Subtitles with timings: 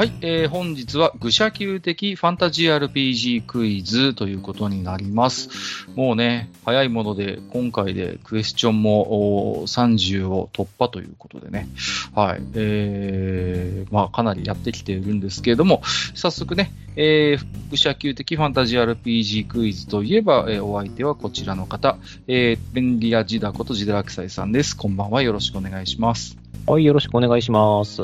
[0.00, 5.50] はい、えー、本日は愚者級的ファンタジー RPG クイズということになります。
[5.94, 11.68] もうね、早いもので、今回でクエスチョンも30を突破ということでね、
[12.14, 15.82] はい、えー、まあかなりやってきているんですけれども、
[16.14, 24.74] 早速ね、えー、愚者級的ファンタジー RPG クイズといえば、えー、お相手はこちらの方、えー、便利屋ジダことジダラクサイさんです。
[24.74, 26.38] こんばんは、よろしくお願いします。
[26.66, 28.00] はい、よろしくお願いします。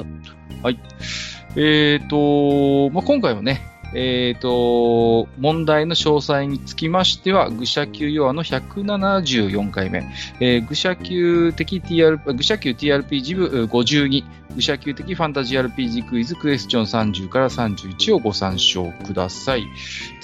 [0.63, 0.79] はい。
[1.57, 3.63] えっ、ー、と、まあ、今回はね、
[3.95, 10.05] えっ、ー、と、問題の詳細につきましては、愚者級ヨアの174回目、
[10.41, 14.25] えー、愚者級的 TR、愚者級 TRPG 部52、
[14.57, 19.67] 愚者級的ファンタジー RPG クイズクエスチョン30から31をご参照ください。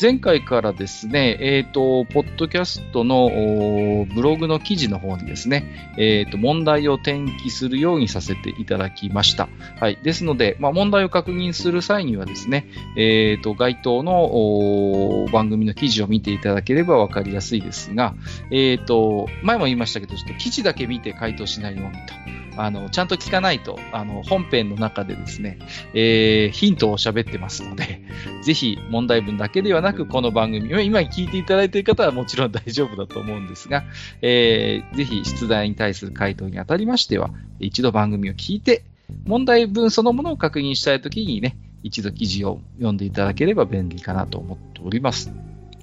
[0.01, 9.49] 前回からですね、えっ、ー、と、ポッドキャストのブログの記事の方にですね、えっ、ー、と、問題を転記するようにさせていただきました。
[9.79, 9.99] はい。
[10.02, 12.66] ですので、まあ、問題を確認する際にはですね、
[12.97, 18.14] えっ、ー、と、該当の番組の記事を見ていただければわかりやすいですが、
[18.50, 22.42] えっ、と、前も言いましたけど、ちょっと記事だけ見て回答しないようにと。
[22.56, 25.58] あの、ちゃんと聞かないと、あの、本編の中でですね、
[25.95, 28.02] えー、ヒントを喋ってますので、
[28.45, 33.84] ぜひ問題文だけではなく、この番組を、今聞いていただいている方はもちろん大丈夫だと思うんですが、
[34.20, 38.84] えー、ぜひ出題に対する回答にあたりましては、一度番組を聞いて、
[39.24, 45.33] 問題文そのものを確認したいときにね、一度記事を読んでいただければ便利かなと思っております。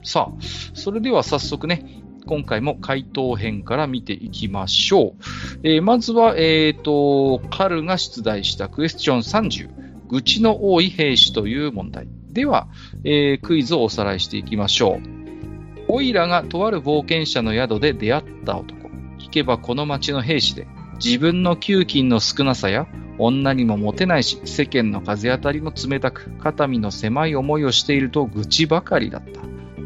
[0.03, 0.41] さあ、
[0.73, 5.59] それでは早速ね、今回も回答編から見ていきましょう。
[5.63, 12.07] えー、まずは、えっ、ー、と、カルが出題したクエスチョン30、愚痴の多い兵士という問題。
[12.31, 12.67] では、
[13.03, 15.19] えー、クイズをおさらいしていきましょう。
[15.87, 18.89] オイラがとある冒険者の宿で出会った男。
[19.17, 20.67] 聞けばこの町の兵士で、
[21.03, 22.87] 自分の給金の少なさや、
[23.19, 29.41] 女にもモテないし、世間の風当たりも冷たく、肩身の狭い思いをしていると愚痴ばかりだった。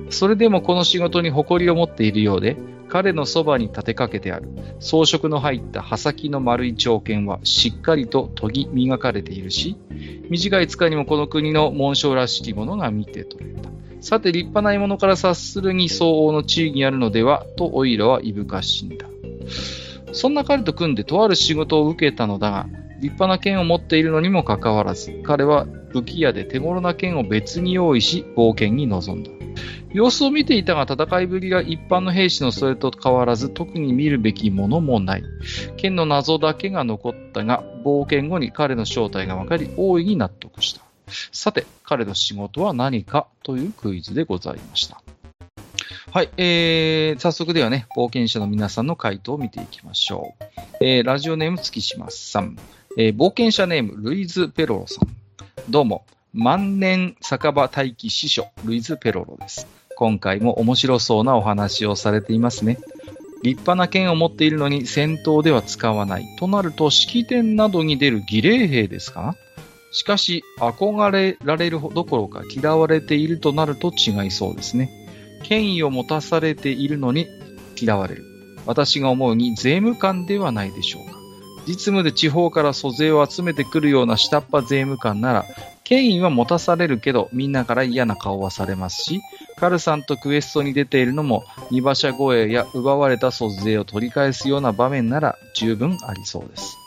[0.09, 2.55] それでもこの仕事に誇りを持っているようで、
[2.87, 4.49] 彼のそばに立てかけてある
[4.79, 9.75] 装飾の入った刃先の丸い長剣はしっかりと研ぎ磨かれているし、
[10.29, 13.71] 短い塚にもこの国の紋章らしきものが見て取れた。
[13.99, 19.07] さて立派な獲物から察するに相応の地位にあるのではとオイラはいぶかしんだ。
[20.11, 22.67] そんな彼と組んでとある仕事を受けたのだが、
[23.03, 29.31] 立派な剣を持っているのにもかかわらず、彼は武器屋で手頃な剣を別に用意し、冒険に臨んだ。
[29.91, 35.23] 様子を見ていたが戦いぶりが一般の兵士のそれと変わらず特に見るべきものもない。
[35.75, 40.81] 剣の謎だけが残ったが、冒険後に彼の正体が分かり大いに納得した。
[41.33, 45.03] さて、彼の仕事は何かというクイズでございました。
[46.11, 50.43] はい、えー、早速ではね、冒険者の皆さんの回答を見ていきましょう。
[50.79, 52.57] えー、ラジオネーム月島さん、
[52.95, 55.07] えー、冒険者ネームルイズ・ペロロさん。
[55.67, 59.65] どうも、万年酒場待機師匠、ルイズ・ペロロです。
[59.95, 62.77] 今回も面白そうなお話をされていますね。
[63.41, 66.25] 立派な剣を持っているのに戦闘では使わない。
[66.37, 69.35] となると式典などに出る儀礼兵ですか？
[69.91, 74.91] しかし、憧れられるどころか嫌われているとなると違いそうですね。
[75.41, 77.27] 権威を持たされているのに
[77.75, 78.23] 嫌われる。
[78.67, 81.22] 私が思うに税務官ではないでしょうか。
[81.65, 85.45] 実務で地方から租税を集めてくるような下っ端税務官なら、
[85.83, 89.21] 権威は持たされるけど、みんなから嫌な顔はされますし、
[89.57, 96.77] カルさんとクエストに出ているのも、二馬車護衛や奪われた租税を取り返すような場面なら十分ありそうです。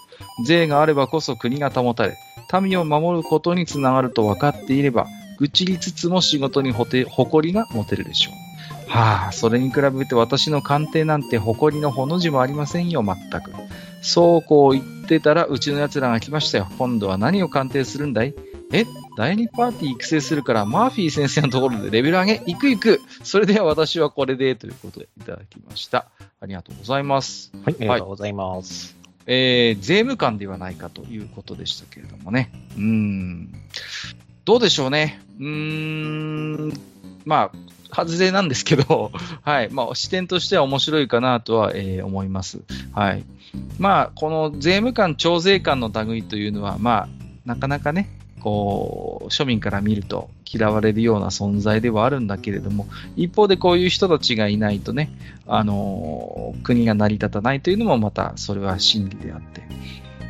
[0.44, 2.16] 税があればこそ国が保たれ、
[2.60, 5.06] 民を守ることにつながると分かっていれば、
[5.38, 8.34] 愚痴りつつも仕事に誇りが持てるでしょう。
[8.88, 13.52] はあ、それに比べて私の鑑定なんて誇りのほの字もありませんよ、全く。
[14.06, 16.68] そうこう言ってたら、うちの奴らが来ましたよ。
[16.78, 18.34] 今度は何を鑑定するんだい？
[18.72, 18.84] え、
[19.16, 26.06] 第2パーティー育成するから、マーフィー先生のところでレベル上げ、行く行くそれでは私はこれで、ということでいただきました。
[26.40, 27.52] ありがとうございます。
[27.64, 28.96] はい、ありがとうございます。
[29.02, 32.52] はい、えー、税務官ではないかということでしたけれどもね。
[32.76, 33.52] うん。
[34.44, 35.20] どうでしょうね。
[35.40, 36.72] うーん。
[37.24, 37.58] まあ、
[37.96, 39.10] 外れなんですけど、
[39.42, 39.70] はい。
[39.70, 42.60] まあ、視点としては面白いかなとは、えー、思います。
[42.92, 43.24] はい。
[43.78, 47.08] まあ、この税務官、徴税官の類というのは、まあ、
[47.46, 48.10] なかなかね、
[48.40, 55.10] こう、庶民から見ると嫌われるような存在ではあるんだけれども、一方でこういう人たちがいないとね、
[55.46, 59.62] あの、国が成り立たないというのもまたそれは真理であって。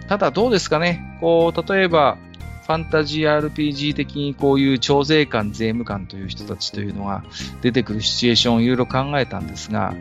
[0.09, 2.17] ただどうですかね、こう、例えば、
[2.67, 7.23] ファンタジー RPG 的にこういう徴税官、税務官という人たちというのが
[7.63, 9.95] 出てくるシチュエーションをいろいろ考えたんですが、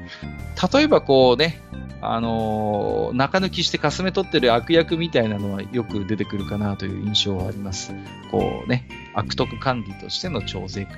[0.74, 1.62] 例えばこうね、
[2.02, 7.94] あのー、中抜きしてかすめ取ってる悪役みたいなのはよく出てくるかなという印象はあります。
[8.32, 10.98] こうね、悪徳管理としての徴税官。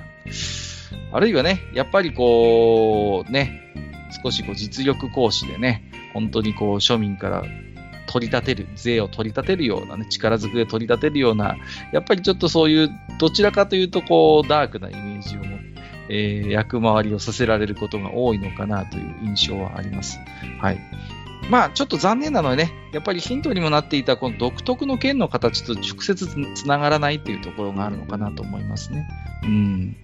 [1.12, 3.74] あるいはね、やっぱりこう、ね、
[4.22, 7.44] 少しこう実力行使でね、本当にこう庶民から
[8.08, 11.56] 取り立てる、税を取り立てるようなね、力ずくで取り立てるような、
[11.92, 12.90] やっぱりちょっとそういう、
[13.20, 15.68] どちらかというとこう、ダークなイメージを持って、
[16.10, 20.18] えー、役回りをさせられることが多いのかなという印象はあります。
[20.60, 20.78] はい。
[21.50, 29.06] まあ、ちょっと残念なのはね、やっぱりヒントにもなっていたこの独特の剣の形と直接つながらないというところがあるのかなと思いますね。
[29.44, 29.96] うん。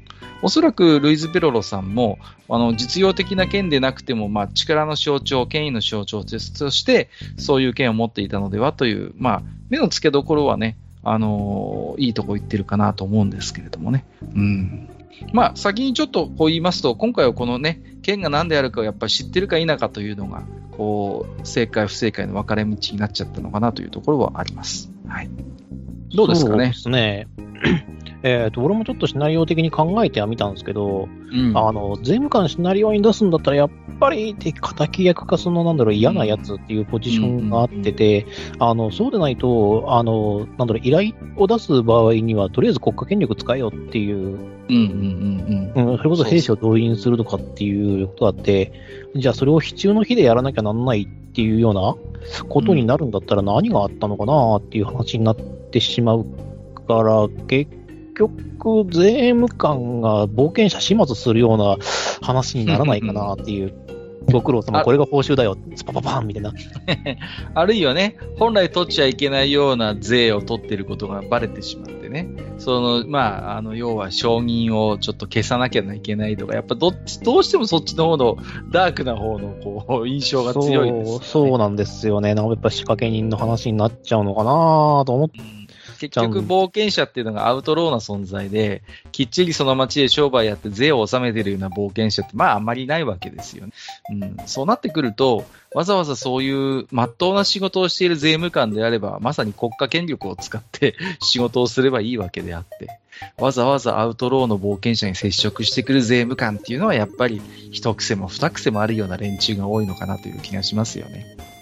[0.43, 7.09] おそらくルイズ・ペロロさんも、あの、実用的な剣でなくても、まあ、力の象徴、権威の象徴として、
[7.39, 14.05] そういう剣を持っていたのではという、まあ、目の付けどころはね、あの、いいとこ言ってるかなと思うんですけれどもね。
[14.35, 14.89] うん。
[15.33, 20.43] まあ、先にちょっとこう言いますと、今回はこのね、剣が何であるかをやっぱり知ってるか否かというのが、
[20.73, 24.91] こう、正解不正解の分かれ道になっちゃったのかなというところはあります。
[25.07, 25.31] はい。
[26.15, 26.57] どうですかね？
[26.57, 27.29] そうですね。
[28.27, 38.27] えっ、と、俺もちょっとシナリオ的に考えてはみたんですけど、うん、あの、税務官シナリオに出すんだったら、やっぱり敵役か、その、なんだろう、嫌なやつっていうポジションがあってて、
[38.59, 45.99] あの、そうでないと、あの、なんだろう、依頼を出す場合には、とりあえず国家権力使えよっていう、うんうんうんうん。
[45.99, 48.73] それこそ兵士を動員するとかっていうことがあって、
[49.17, 51.95] じゃあそれを必要の日でやらなきゃなんないっていうような
[52.49, 56.25] ことになるんだったら何があったのかなっていう話になってしまう
[56.89, 57.84] から、結
[58.15, 61.77] 局、税務官が冒険者始末するような
[62.23, 63.75] 話にならないかなっていう。
[64.31, 66.53] ご苦労様、これが報酬だよ、スパパパンみたいな。
[67.55, 72.29] あるいはね、本来取っちゃいけないような税を取ってることがバレてしまってね、
[72.59, 78.37] その、まあ、あの、要は承認をちょっと消さなきゃいけないとか、やっぱどっち、どうしてもそっちの方の、
[78.71, 82.35] ダークな方の、こう、印象が強いです、ね、そう、そうなんですよね。
[82.35, 85.64] なんかやっぱ仕掛け人の話になっちゃうのかなと思って。
[85.95, 88.83] 結局冒険者っていうのがアウトローな存在で、
[89.13, 93.73] きっちりその街で商売やって税を納めてるような冒険者って、まああんまりないわけですよね。
[94.11, 95.45] うん、そうなってくると、
[95.75, 103.01] わざわざそういう真っ当な仕事をしている税務官であれば、まさに国家権力を使って 仕事をすればいいわけであって、
[103.39, 111.54] わざわざアウトローの冒険者に接触してくる税務官っていうのはやっぱり一癖も二癖もあるような連中が多いのかなという気がしますよね。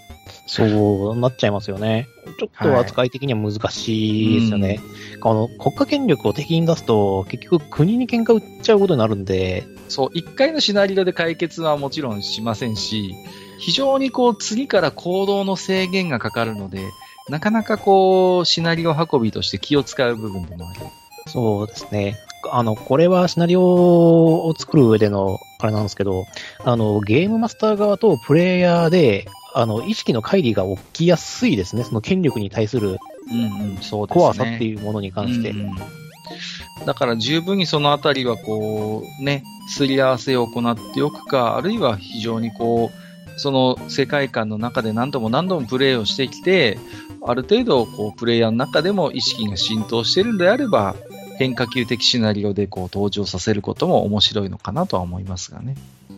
[0.54, 2.08] そうなっちゃいますよね。
[2.38, 4.68] ちょっと扱い的には難しいですよね。
[4.68, 4.80] はい
[5.24, 9.64] あの国家権力を敵に出すと、結局国に喧嘩売っちゃうことになるんで。
[9.88, 13.14] そう、一回のシナリオで解決はもちろんしませんし、
[13.60, 16.80] 非常にこう次から行動の制限がかかるので、
[17.28, 20.80] なかなかこう、シナリオ運びとして気を使う部分でもある。
[21.28, 22.16] そうですね。
[22.50, 26.24] あの、これはシナリオを作る上での、あれなんですけど、
[26.64, 31.84] あの、ゲームマスター側とプレイヤーで、あの、意識の乖離が起きやすいですね。
[31.84, 32.98] その権力に対する、
[33.30, 34.22] うんうん、そうですね。
[34.22, 35.50] 怖さっていうものに関して。
[35.50, 35.74] うんうん
[36.86, 46.78] だから十分にそのあたりはこう、ね、すり合わせを行っておくか、あるいは非常にこう、その世界観の中で何度も何度もプレイをしてきて、
[47.24, 50.96] ある程度こうプレイヤーの中でも意識が浸透しているんであれば、
[51.38, 55.76] 変化球的シナリオでこう登場させることも面白いのかなとは思いますがね。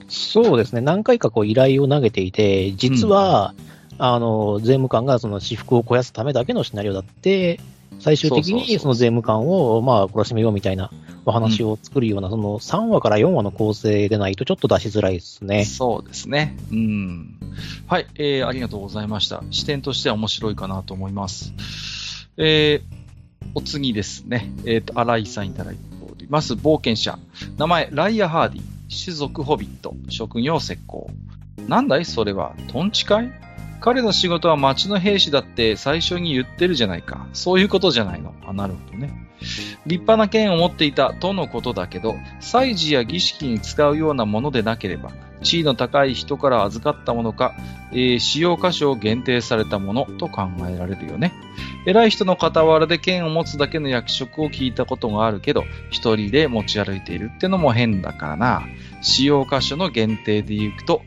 [0.08, 3.54] そうですね、何回かこう依頼を投げていて、実は、
[3.92, 7.60] うん、あの税務官がその私服を肥やすためだけのシナリオだって、
[8.00, 10.90] 最終的にその税務官をまあ懲らしめようみたいな
[11.26, 15.64] お話を作るような、うん、その3話から4話の構成でないとちょっと出しづらいですね。
[15.64, 16.56] そうですね。
[16.70, 17.38] うん。
[17.86, 19.42] はい、えー、ありがとうございました。
[19.50, 21.54] 視点としては面白いかなと思います。
[22.36, 23.04] えー、
[23.54, 24.52] お次ですね。
[24.66, 26.54] えっ、ー、と、新井さんいただいております。
[26.54, 27.18] 冒険者。
[27.56, 28.73] 名前、ライア・ハーディ。
[29.02, 31.06] 種族ホビット、職業石膏。
[31.68, 32.04] なんだい？
[32.04, 33.32] それは、トンチかい
[33.84, 37.26] 彼の仕事は町の兵士だって最初に言ってるじゃないか。
[37.34, 38.34] そういうことじゃないの。
[38.46, 39.12] あ、なるほどね。
[39.84, 45.12] 立派な剣を持っていたとのことだけど、祭事や儀式に使うようなものでなければ、
[45.42, 47.52] 地位の高い人から預かったものか、
[47.92, 51.34] えー、使用箇所を限定されたものと考えられるよね。
[51.86, 58.62] 偉い人の傍らで剣を持つだけの役職を聞いたことがあるけど、一人で持ち歩いているってのも変だからな。
[59.02, 61.02] 使用箇所の限定で言うと、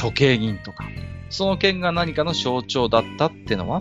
[0.00, 0.84] 処刑人とか、
[1.32, 3.80] その剣が何かの象徴だったってのは、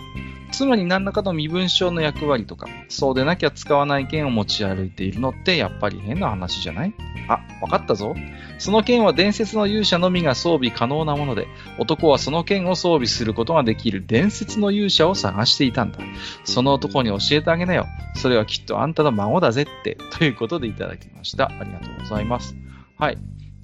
[0.52, 6.94] つまり何らかの身分証の役割とか、そうでなきゃ使わない剣を持ち歩いているのってやっぱり変な話じゃない？
[7.30, 8.16] あ、わかったぞ。
[8.58, 16.00] その剣は伝説の勇者のみが装備可能なもので、男はその剣を装備することができる伝説の勇者を探していたんだ。
[16.44, 17.86] その男に教えてあげなよ。
[18.16, 21.46] それはきっとあんたの孫だぜって、ということでいただきました。
[21.46, 22.56] ありがとうございます。
[22.98, 23.18] はい。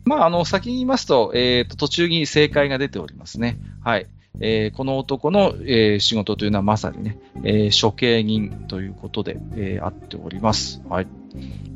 [0.08, 3.60] まあ、あの、先に言いますと、えっ、ー、と、途中に正解が出ておりますね。
[3.84, 4.08] はい。
[4.40, 10.82] えー、この男の、えー、仕事というのはまさにね、えー、処刑人ということで、え、あっております。
[10.88, 11.08] はい。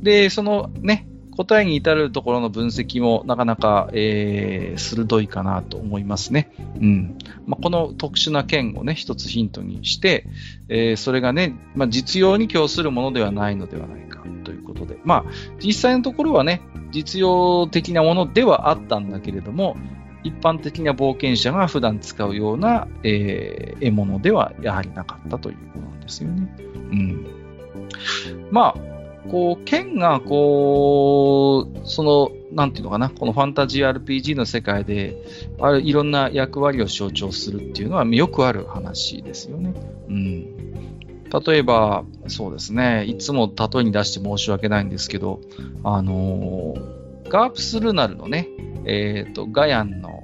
[0.01, 6.51] で、そのね、答えに至るところの分析もなかなか、えー、鋭いかなと思いますね。
[6.79, 7.17] うん。
[7.45, 10.25] まあ、この特殊な件をね、一つヒントにして、
[10.69, 14.99] えー、それがね、まあ、実用に供するものではないのではないかということで。
[15.03, 15.31] まあ、
[15.63, 16.61] 実際のところはね、
[16.91, 19.77] 実用的なものではあったんだけれども、
[20.23, 26.55] 一般的な冒険者が普段使うような、えー、獲物ではやはりなかったということなんですよね。
[26.91, 27.25] うん。
[28.51, 28.90] まあ、
[29.29, 35.15] こう、剣が、こう、その、なんていうのかな、このファンタジー RPG の世界で、
[35.59, 39.73] あるいろんな役割を象徴するっていうのはよくある話ですよね。
[40.09, 40.71] うん。
[41.31, 45.39] 例えば、そうですね、いつも例えに出して申し訳ないんですけど、
[45.83, 48.49] あのー、ガープスルナルのね、
[48.85, 50.23] えっ、ー、と、ガヤンの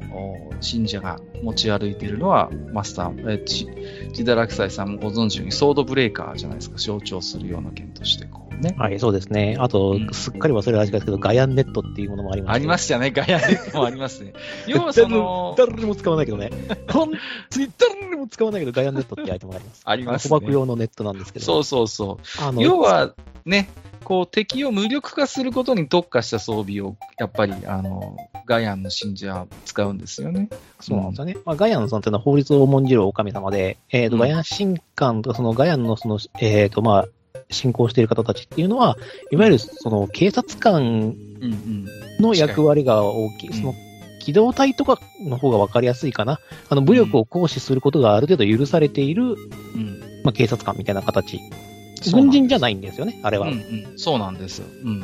[0.59, 3.69] 信者が持ち歩いているのは、マスター、えー、ジ
[4.11, 8.75] ジダラクサイさんもご存知のように、ソードブレーカーじゃないですか、象徴するような剣として、こうね。
[8.77, 9.55] はい、そうですね。
[9.59, 14.33] あと、うん、すっかり忘れられですけど、ガヤンネットっていうものもあります、ありましたね、ガヤンネットもありますね。
[14.67, 16.49] 要はその、誰にも使わないけどね。
[16.91, 17.11] 本
[17.49, 19.81] 当に誰にも使わないけど、ガヤンネットってアイテムがあります。
[19.85, 20.29] あります、ね。
[20.29, 21.45] 捕獲用のネットなんですけど。
[21.45, 22.43] そうそうそう。
[22.43, 23.13] あの要は、
[23.45, 23.69] ね、
[24.03, 30.49] こう敵を無力化することに特化した装備を、やっぱり、あの、ガイアンの信者は使うんですよね。
[30.79, 31.37] そうなんですよね。
[31.45, 37.05] まあ、ガイアンさんというのは法律を重んじるお神様で、えっ、ー、と、うん、ガイアン神官とそのガイアンのその、えっ、ー、と、まあ、
[37.49, 38.97] 信仰している方たちっていうのは、
[39.31, 41.15] いわゆるその警察官
[42.19, 43.49] の役割が大きい。
[43.49, 43.75] うんうん、その
[44.19, 46.41] 機動隊とかの方が分かりやすいかな。
[46.67, 49.27] あの、武力を行使することがある程度許されている、う
[49.77, 51.39] ん、まあ、警察官みたいな形
[52.11, 53.47] 軍人じゃないんですよね、あれは。
[53.47, 54.67] うんうん、そうなんですよ。
[54.83, 55.03] うん。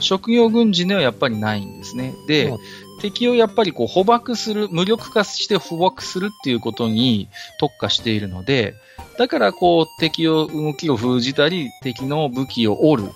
[0.00, 2.14] 職業軍人ではやっぱりないんですね。
[2.26, 2.52] で、
[3.04, 7.28] 敵をやっぱりこう捕獲する、無力化して捕獲するっていうことに
[7.60, 8.74] 特化しているので、
[9.18, 13.10] だからこう敵を動きを封じたり、敵の武器を折る、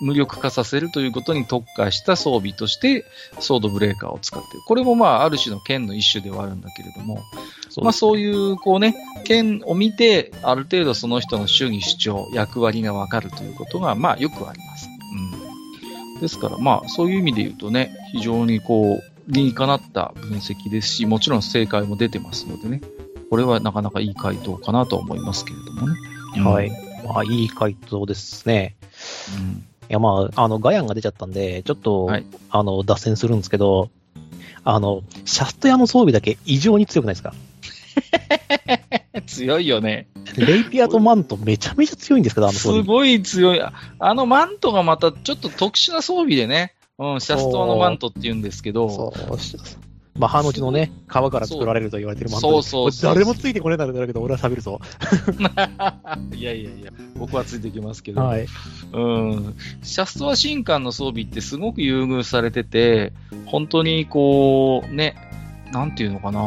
[0.00, 3.04] 無力化させるということに特化した装備として、
[3.38, 4.62] ソードブレーカーを使っている。
[4.66, 7.22] これもまあ、ある種の剣の一種ではあるんだけれども、
[7.68, 14.88] そうまあそういう、こうね、剣を見て、ある程度その人の主義主張、役割がわかるということが、まあよくあります。
[16.14, 16.20] うん。
[16.20, 22.80] ですから、まあそういう意味で言うとね、非常にこう、理にかなった分析ですし、もちろん正解も出てますのでね、
[23.30, 25.96] これはなかなかいい回答かなと思いますけれどもね。
[26.36, 26.70] うん、はい。
[27.06, 28.76] まあ、いい回答ですね。
[29.36, 29.64] うん。
[29.90, 33.90] いや、まあ、あの、ガヤンが出ちゃったんで、ちょっと、はい、あの、脱線するんですけど、
[34.64, 37.34] あの、シャスト屋の装備だけ異常に強くないですか？
[39.26, 40.08] 強いよね。
[40.36, 42.82] レイピアとマントめちゃめちゃ強いんですけど、あの装備。
[42.82, 43.60] すごい強い。
[43.62, 43.72] あ
[44.14, 46.74] のマントがまたちょっと特殊な装備でね。
[46.98, 48.88] うん、シャストアのマントって言うんですけど。
[48.90, 50.18] そう。
[50.18, 52.50] まあ、ハの地のね、皮から作られると言われてるマント。
[52.50, 54.80] そうそうそう誰もついてこれないんだけど、俺は喋るぞ。
[56.34, 58.22] いやいやいや、僕はついてきますけど。
[58.22, 58.46] はい。
[58.92, 59.54] うん。
[59.82, 63.12] シャストア神官の装備ってすごく優遇されてて、
[63.46, 65.14] 本当にこう、ね、
[65.72, 66.40] なんていうのかな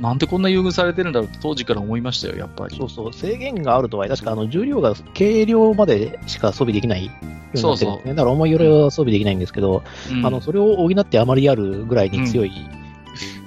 [0.00, 2.76] なんでこんな優遇されてるんだろうと当時から思いましたよ、やっぱり。
[2.76, 3.12] そうそう。
[3.12, 7.10] 制限があるとは、確かあの、重量が軽量までしか装備できない
[7.54, 8.08] そうそう。
[8.08, 12.87] だから重いよりは装備できないんですけど、うん、あの、それを補ってあまりあるぐらいに強い、うん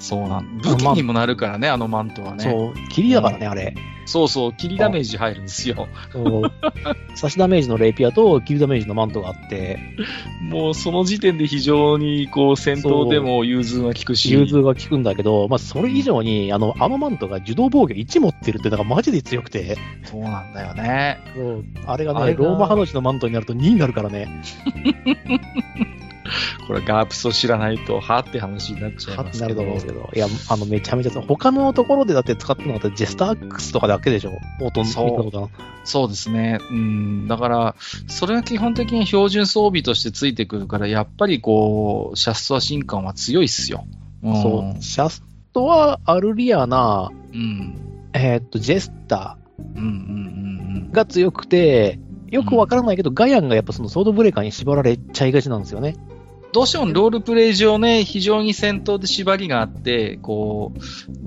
[0.01, 0.57] そうなん。
[0.57, 2.43] 武器にもなるからね、あのマントはね。
[2.43, 3.75] そう、霧だからね、あれ。
[4.05, 5.87] そうそう、霧ダメージ入るんですよ。
[7.15, 9.79] 差しダメージのレイピアと霧ダメージのマントがあって。
[10.41, 14.31] もうその時点で非常にこう戦闘でも融通が効くし。
[14.33, 19.77] 融通が効くんだけど、まあそれ以上に、あの、あのマントが受動防御1持ってるってのがマジで強くて。
[20.03, 21.19] そうなんだよね。
[21.35, 21.65] そう。
[21.85, 24.27] あれがね、ローマハの字のマントになると2になるからね。
[26.67, 29.43] これガープスを知らないと、はって話になっちゃいますけど。
[29.43, 30.09] なると思うけど。
[30.15, 35.49] いや、あの、めちゃめちゃ、他のところでだって使ってるのジェスター X とかだけでしょほとんどそう
[35.83, 36.59] そうですね。
[36.69, 37.27] うん。
[37.27, 37.75] だから、
[38.07, 43.85] それが基本的に標準装備としてついてくるから、やっぱりこう、シャストア神官は強いっすよ。
[44.23, 44.81] うん、そう。
[44.81, 45.23] シャス
[45.53, 47.75] トア、アルリアナ、うん、
[48.13, 55.95] えー、っと、ジェスター、うんうんうんうん、が強くて、よくわからないけど、うん、ガヤンがやっぱそのソードブレーカーに縛られちゃいがちなんですよね。
[56.53, 60.79] どうしてもロールプレイ上ね、非常に戦闘で縛りがあって、こう、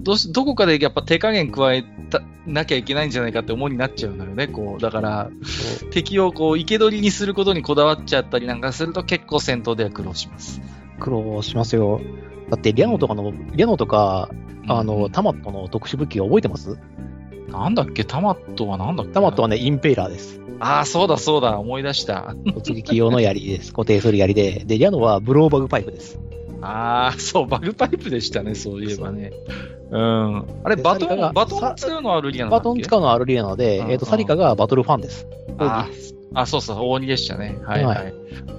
[0.03, 4.83] どどこかでやっぱ手加減加えたなきゃいけないんじゃないかって思いになっちゃうのよね、こう。
[4.83, 5.31] だから、
[5.91, 10.61] 敵をこう、生け捕りにすることにこだわっちゃったりなんかすると結構戦闘では苦労します。
[11.01, 12.01] 苦労しますよ。
[12.51, 14.29] だって、リャノとかの、リャノとか、
[14.69, 16.79] あの、タマットの特殊武器覚えてます？
[17.49, 18.05] なんだっけ？
[18.05, 20.41] タマットはなんだっけタマットはね、インペイラーです。
[20.61, 22.35] ああ、そうだそうだ、思い出した。
[22.47, 23.73] 突撃用の槍です。
[23.75, 24.63] 固定する槍で。
[24.65, 26.19] で、リャノはブローバグパイプです。
[26.61, 29.33] ああ、そう、バグパイプでしたね、そういえばね。
[29.91, 30.45] うん。
[30.65, 35.27] あれ、バトン、バトン使うのはアルリアナバトン使うのはアルリアナで、えっ、と、サリカがバトルファンです。
[35.59, 35.89] あ
[36.35, 37.59] あ、そうそう、大鬼でしたね。
[37.65, 38.15] はい、はい、はい。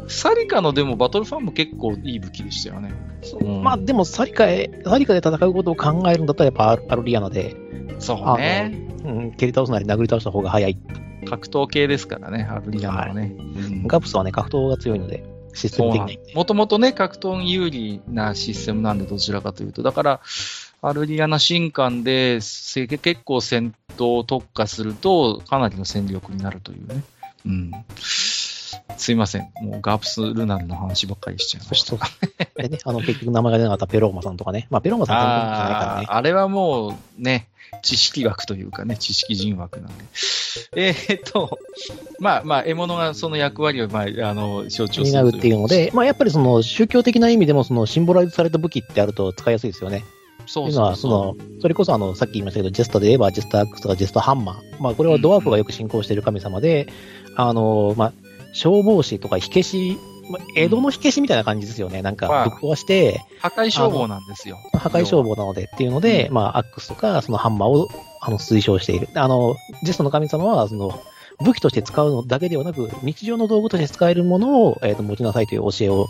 [0.07, 2.93] サリカのでもバトルファンも結構いい武器でしたよね。
[3.41, 7.55] うん、まあでもサリカへ、サリカで戦うことを考えるんだったらやっぱアルリアナで。
[7.99, 8.81] そうね。
[9.03, 10.77] うん、蹴り倒すなり殴り倒した方が早い。
[11.25, 13.21] 格闘系ですからね、アルリアナはね。
[13.21, 15.23] はいうん、ガプスはね、格闘が強いので。
[15.55, 16.33] システム的に。
[16.35, 19.83] もともとね、格闘に有利なシステムなんで、どちらかというと。
[19.83, 20.19] だから、
[20.81, 27.03] アルリアナ新刊で結構戦闘特化すると、かなりの戦力になるというね。
[27.45, 27.71] うん。
[28.97, 29.49] すいません。
[29.61, 31.95] もうガープスルナルの話ばっかりしちゃいました。
[31.95, 34.67] あね、あの、結局名前が出なかったペローマさんとかね。
[34.69, 36.07] まあ、ペローマさん全然じゃないからね。
[36.09, 37.47] あれはもうね、
[37.81, 40.05] 知識枠というかね、知識人枠なんで。
[40.75, 41.59] えー、っと、
[42.19, 45.17] まあまあ、獲物がその役割を、まあ、あの、象徴する。
[45.17, 50.03] 担うっていうので、まあやっぱりその宗教的な意味でも、そのシンボライズされた武器ってあると使いやすいですよね。
[50.47, 54.55] そうそうは、その、それこそあの、さっき言いましたけど、ジェスタで言えば、ジェスタアックスとかジェスタハンマー。
[54.79, 56.87] まあ、これはドワーフがよく信仰している神様で、
[57.29, 58.13] うん、あの、まあ、
[58.53, 59.97] 消防士とか火消し
[60.55, 62.01] 江戸の火消しみたいな感じですよね。
[62.01, 64.57] なんか、ぶっ壊して、破壊消防なんですよ。
[64.73, 67.89] 破壊消防なのでっていうので、うん、まあ、アックスとか、そのハンマーを、
[68.25, 69.07] あの、推奨している。
[69.13, 70.99] あの、ジェストの神様は、その、
[71.43, 76.07] 武器として使うのだけではなく、日常の道具として使えるものを、えー、と持ちなさいという教えを、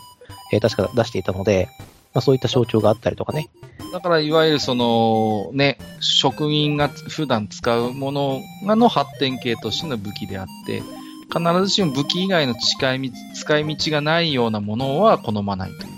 [0.53, 1.67] えー、確か出していたので、
[2.13, 3.49] まあ、そういった象徴があったりとかね。
[3.91, 10.81] だから、いわゆるその、ね、職人が普段使うものの発展系としての武器であって、
[11.27, 15.89] 必ずしも武器以外の使い道使い道がないようなものは好まないとい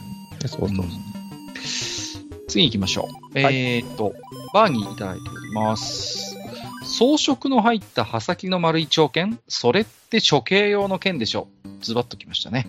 [0.46, 0.48] う。
[0.48, 0.80] そうそう。
[0.80, 0.90] うん、
[2.48, 3.27] 次行きましょう。
[3.44, 4.14] はい、えっ、と、
[4.54, 6.36] バーにいただいております。
[6.84, 9.40] 装飾の入った刃先の丸い長剣？
[9.48, 11.50] それって処刑用の剣でしょ？
[11.82, 12.66] ズバッときましたね。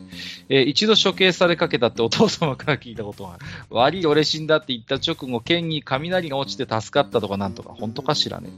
[0.49, 3.47] えー、一度処刑されかけたってお父様から聞いたことがある。
[3.71, 8.51] 悪い俺死んだって言った直後、剣に雷が落ちて助かったとかなんとか、本当かしらね？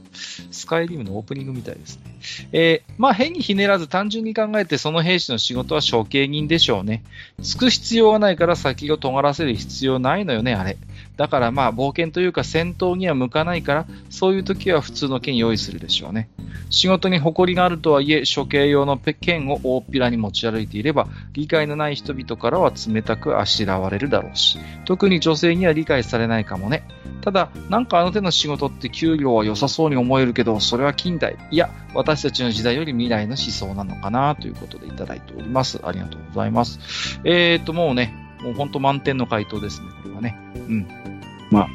[0.51, 2.49] スカイリムのオープニングみたいですね。
[2.51, 7.03] えー、まあ変にひねらず単純に考えてその兵士の仕事は処刑人でしょうね。
[7.43, 10.77] つく必要がないから先を尖らせる必要ないのよね、あれ。
[11.21, 16.29] だからまあ冒険というか戦闘には向かないから、そういう時は普通の剣用意するでしょうね。
[16.71, 26.87] 仕事に誇りがあるとはいえ、処刑用の剣を大っぴらに持ち歩いていれば、理解のない人々からは冷たくあしらわれるだろうし、特に女性には理解されないかもね。
[27.21, 31.37] ただ、なんかあの手の仕事って給料は良さそうに思えるけど、それは近代。
[31.51, 35.81] いや、私たちの時代より未来の思想なのかなということでいただいております。
[35.83, 37.19] ありがとうございます。
[37.25, 40.00] えーと、もうね、もう本当満点の回答ですね、これはね。
[40.71, 40.87] うん。
[41.51, 41.67] まあ、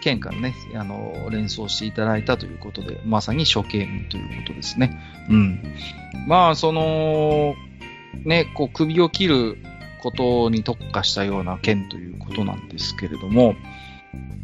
[0.00, 5.00] 県からね、あの、連想していただいたということで、まさに処刑ということですね。
[5.28, 5.74] うん。
[6.28, 7.56] まあ、その、
[8.24, 9.58] ね、こう、首を切る
[10.00, 13.56] ことに特化したような剣ということなんですけれども、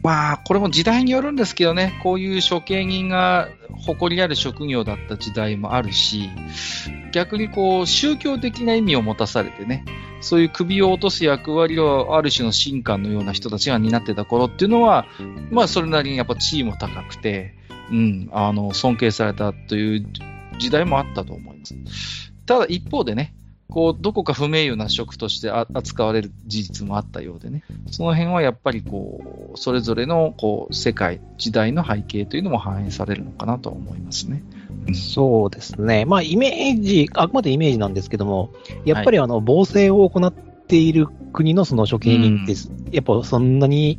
[0.03, 3.49] まあ、これも時代によるんですけどね、こういう処刑人が
[3.87, 6.29] 誇りある職業だった時代もあるし、
[7.13, 9.85] 逆にこう、宗教的な意味を持たされてね、
[10.23, 15.07] そういう首を落とす役割をある種の神官のような人たちが担ってた頃っていうのは、
[15.51, 17.55] まあそれなりにやっぱ地位も高くて、
[17.91, 20.07] うん、あの、尊敬されたという
[20.59, 22.33] 時代もあったと思います。
[22.47, 23.35] ただ一方でね、
[23.73, 34.43] こう、どこか不名誉な職として扱われる事実もあったようでね、その辺はやっぱりこう、それぞれのこう、世界、時代の背景というのも反映されるのかなと思いますね。
[34.95, 36.05] そうですね。
[36.05, 38.51] まあ、イメージ、あくまでイメージなんですけども、
[38.85, 42.55] やっぱりあの、防政を行っている国のその処刑人って、
[42.91, 43.99] やっぱそんなに、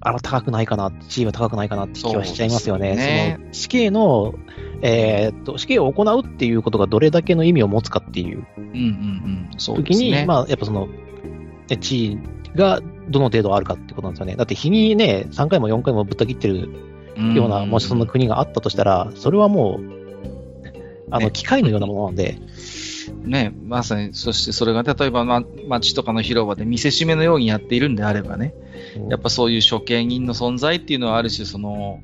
[0.00, 2.90] あら、高くないかな、地位は高くないかなって気はしちゃいますよね。
[2.90, 3.36] そね。
[3.38, 4.34] その死刑の、
[4.82, 8.46] えー、っと、死刑を行うっていうことがどれだけの意味を持つかっていう
[9.56, 10.88] 時に、ね、まあ、やっぱその、
[11.80, 12.18] 地位
[12.54, 14.36] がどの程度あるかってことなんですよね。
[14.36, 16.70] だって日にね、3回も4回もぶった切ってる
[17.34, 19.99] ような、もしその国があったとしたら、それはもう、
[21.10, 22.38] あの、機械のようなものなんで。
[23.24, 28.54] ね、まさに、そしてそれが例えば、ま、街とかの広場で見せしめのようにやっているんであればね、
[29.08, 32.00] やっぱそういう処刑人の存在っていうのはある種その、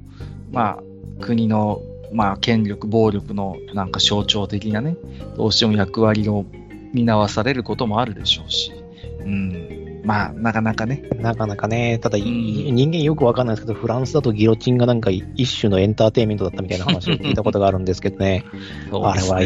[0.52, 0.82] まあ、
[1.20, 1.80] 国の、
[2.12, 4.96] まあ、権力、暴力のなんか象徴的なね、
[5.36, 6.44] どうしても役割を
[6.92, 8.72] 担わされることもあるでしょうし、
[9.20, 9.85] うん。
[10.06, 11.02] まあ、なかなかね。
[11.20, 18.44] なかなかね、ただ、うん、人間よくわかんないですけど、フランスだとギロチンがなんか一種のエンターテインメントだったみたいな話を聞いたことがあるんですけどね。
[18.92, 19.40] あれは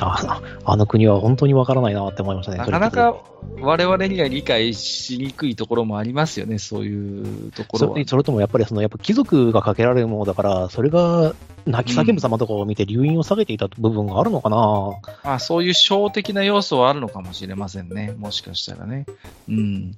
[0.00, 2.58] あ、あの国は本当にわからないなって思いましたね。
[2.58, 3.22] なかなか
[3.60, 8.04] 我々には理解しにくいところもありますよね、そういうところは。
[8.04, 11.34] それともやっぱりその、やっぱ貴族がかけられるものだから、それが
[11.66, 18.14] 泣き叫ぶ様とかを見て留飲を下げていた部分があるのかな、うん、あそういう小的な要素はあるのかもしれませんね。
[18.18, 19.06] もしかしたらね。
[19.48, 19.96] うん。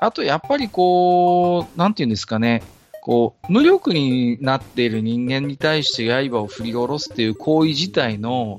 [0.00, 2.62] あと、やっぱりこう、なんていうんですかね。
[3.02, 8.58] こう、無力になっている人間に対して刃を振り下ろすっていう行為自体の、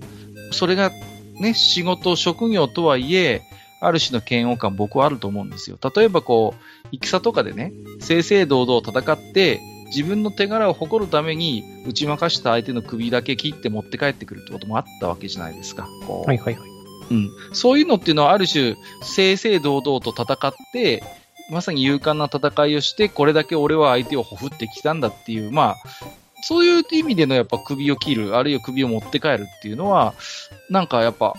[0.51, 0.91] それが
[1.39, 3.41] ね、仕事、職業とはいえ、
[3.79, 5.77] ある種の嫌悪感僕はあると思うんですよ。
[5.95, 15.87] 例えばこう、戦とかでね、正々堂々戦って、自分の手柄を誇るために打ち負かした相手の首だけ切って持って帰ってくるってこともあったわけじゃないですか。
[16.07, 16.69] はいはいはい。
[17.11, 17.29] うん。
[17.53, 21.03] そういうのっていうのはある種、正々堂々と戦って、
[21.49, 25.75] まさに勇敢な戦いをして、これだけ俺は相手をほふってきたんだっていう、まあ、
[26.41, 30.13] そういう意味でのやっぱ首を切る、あるいは首を持って帰るっていうのは、
[30.69, 31.33] なんかやっぱ、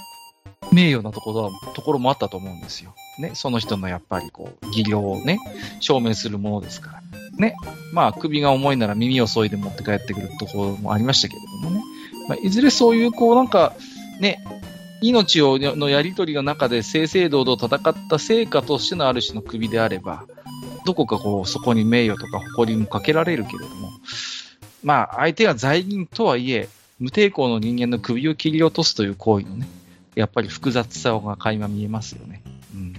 [0.73, 2.95] 名誉なところところもあったと思うんですよ。
[3.19, 5.39] ね、その人のやっぱりこう、技量をね、
[5.81, 7.03] 証明するものですから。
[7.39, 7.55] ね、
[7.93, 11.83] まあ首が重いなら耳を削いで持って帰ってくるところもありましたけれどもね。
[12.29, 13.75] まあ、いずれそういうこうなんか、
[14.21, 14.45] ね、
[15.01, 20.25] 命をのやり取りの中で正々堂々戦った成果としてのある種の首であれば、
[20.85, 23.91] どこかこう、そこに名誉とか誇りもかけられるけれども、
[24.83, 29.69] まあ、相手が罪人とはいえ、無抵抗の人間の首を切り落とすという行為のね、
[30.15, 32.43] やっぱり複雑さが垣間見えますよね。
[32.75, 32.95] うん。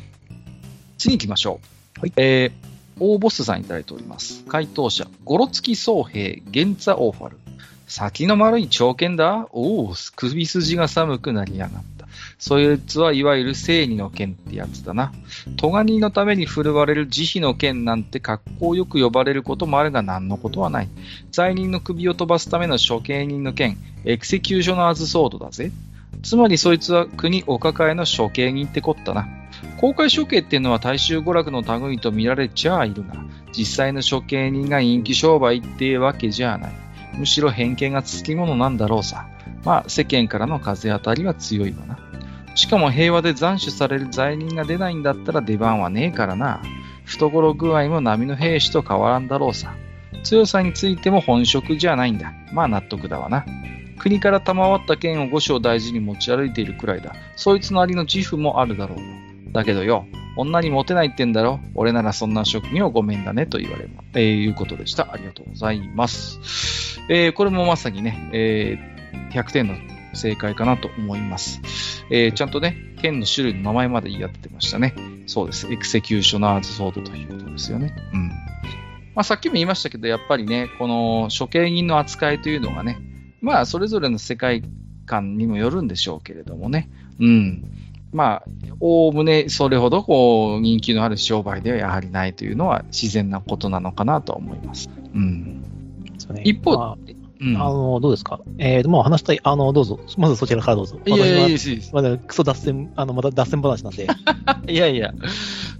[0.97, 1.59] 次行きましょ
[1.97, 1.99] う。
[1.99, 2.13] はい。
[2.15, 2.68] えー、
[2.99, 4.43] 大ボスさんいただいております。
[4.47, 7.37] 回答者、ゴロツキ総兵、ゲンツァオーファル。
[7.87, 12.07] 先の丸い長剣だおお、首筋が寒くなりやがった。
[12.37, 15.11] そいつはいわゆる正義の剣ってやつだな。
[15.57, 20.89] 咎人のために振るわれる慈悲の剣なんて格好よく呼ばれることもあるが何のことはない。
[21.31, 25.71] 罪人の首を飛ばすための処刑人の剣、エクセキューショナーズソードだぜ。
[26.21, 29.27] つまりそいつは国お抱えの処刑人ってこったな。
[29.77, 33.15] 公開処刑っていうのは大衆娯楽の類と見られちゃいるが、
[33.55, 36.73] 実際の処刑人が人気商売っていうわけじゃない。
[37.17, 39.27] むしろ偏見がつきものなんだろうさ。
[39.63, 41.97] まあ、世間からの風当たりは強いわな。
[42.55, 46.61] しかも平和で斬首される罪人が出ないんだったら出番はねえからな。
[47.05, 49.73] 懐具合も波の兵士と変わらんだろうさ。
[50.23, 52.33] 強さについても本職じゃないんだ。
[52.51, 53.45] まあ納得だわな。
[53.99, 57.13] 国から賜った剣を五章大事に持ち歩いているくらいだ。
[57.35, 58.99] そいつなりの自負もあるだろう。
[59.51, 60.07] だけどよ、
[60.37, 64.03] 女にモテないってんだろ俺ならそんな職業ごめんだねと言われま。
[64.13, 65.11] えー、いうことでした。
[65.11, 66.99] ありがとうございます。
[67.09, 69.75] えー、これもまさにね、えー、100点の
[70.13, 71.61] 正解かなと思います。
[72.09, 74.95] えー、ちゃんとね、剣の種類の名前まで言い当ててましたね。
[75.27, 75.71] そうです。
[75.71, 77.93] エクセキューショナーズソードということですよね。
[78.13, 78.29] うん。
[79.15, 82.99] まあ、さっきも言いましたけど、やっぱりね、この処刑人の扱いというのがね、
[83.41, 84.63] まあ、それぞれの世界
[85.05, 86.89] 観にもよるんでしょうけれどもね。
[87.19, 87.63] うん。
[88.11, 88.43] まあ、
[88.79, 94.89] おおむねそれほどこう人気のある商売ではやはりないというのは自然なことなのかなと思います。
[95.13, 95.63] うん。
[96.33, 96.97] ね、一方、まあ、
[97.41, 98.39] うん、あの、どうですか？
[98.57, 99.99] えー、もう話したい、あの、どうぞ。
[100.17, 100.99] まずそちらからどうぞ。
[101.05, 101.57] いやいやいや
[101.93, 104.07] まだクソ脱線、あの、また脱線話なんで。
[104.67, 105.13] いやいや。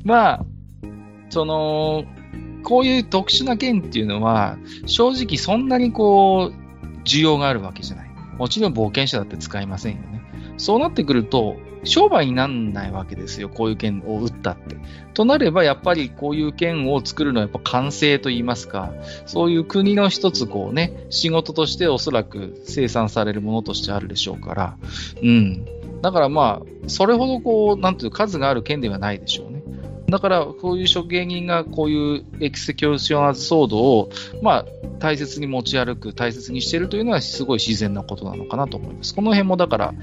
[0.04, 0.46] まあ、
[1.30, 2.04] その、
[2.64, 6.69] こういう特殊な件っていうのは、正直そんなにこう、
[7.10, 8.10] 需要があるわけじゃない。
[8.38, 10.22] もちろん冒険者だって使いませんよね。
[10.58, 13.50] そうなってくると、商売になんないわけですよ。
[13.50, 14.76] こういう剣を打ったって。
[15.14, 18.92] となれば、やっぱりこういう剣を作るのはやっぱ完成と言いますか、
[19.26, 24.78] そういう国の一つこうね、仕事としておそらく生産されるものとしてあるでしょうから、
[25.22, 25.66] うん。
[26.02, 29.59] だからまあ、それほどこう、なんていう数がある剣ではないでしょうね。
[30.10, 34.10] だから、こういう処刑人がこういう executioner's sword を、
[34.42, 34.66] まあ、
[35.00, 39.16] 大切に持ち歩く、大切にしているというのはすごい自然なことなのかなと思います。
[39.16, 39.94] この辺もだから、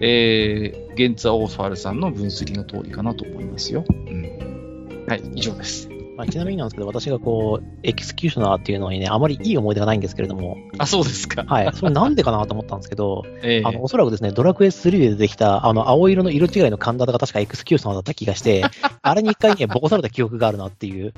[0.00, 3.84] えー、ゲンツァ・オーファールさんの分析の通りかなと思いますよ。
[3.88, 5.04] うん。
[5.08, 5.95] はい、以上です。
[6.16, 10.56] まあ、ちなみになんですけど、私がこう、 executioner っていうのにね、あまりいい思い出がないんですけれども。
[10.78, 11.44] あ、そうですか。
[11.46, 11.70] はい。
[11.74, 18.64] それなんでかなと思ったんですけど、えー、あの、おそらくですね、ドラクエ3で出てきた、あの、青色の色違いのカンダタが確か executioner だった気がして、
[19.02, 21.12] あれに一回ね、ボコされた記憶があるなっていう。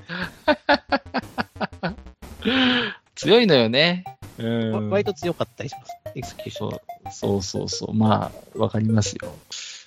[3.15, 4.05] 強いのよね。
[4.39, 4.91] うん。
[4.91, 5.93] 割と強かったりします。
[6.17, 6.81] executioner。
[7.13, 7.95] そうそうそう。
[7.95, 9.33] まあ、わかりますよ。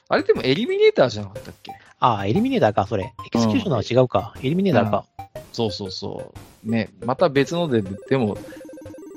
[0.07, 1.71] あれでもエリミネーターじゃなかったっけ？
[2.01, 3.13] ああ、エリミネーターか、それ。
[3.25, 4.33] executioner は違うか。
[4.35, 5.41] うん、エリミネーターか、うん。
[5.53, 6.33] そうそうそ
[6.65, 6.69] う。
[6.69, 8.37] ね、また別ので、でも、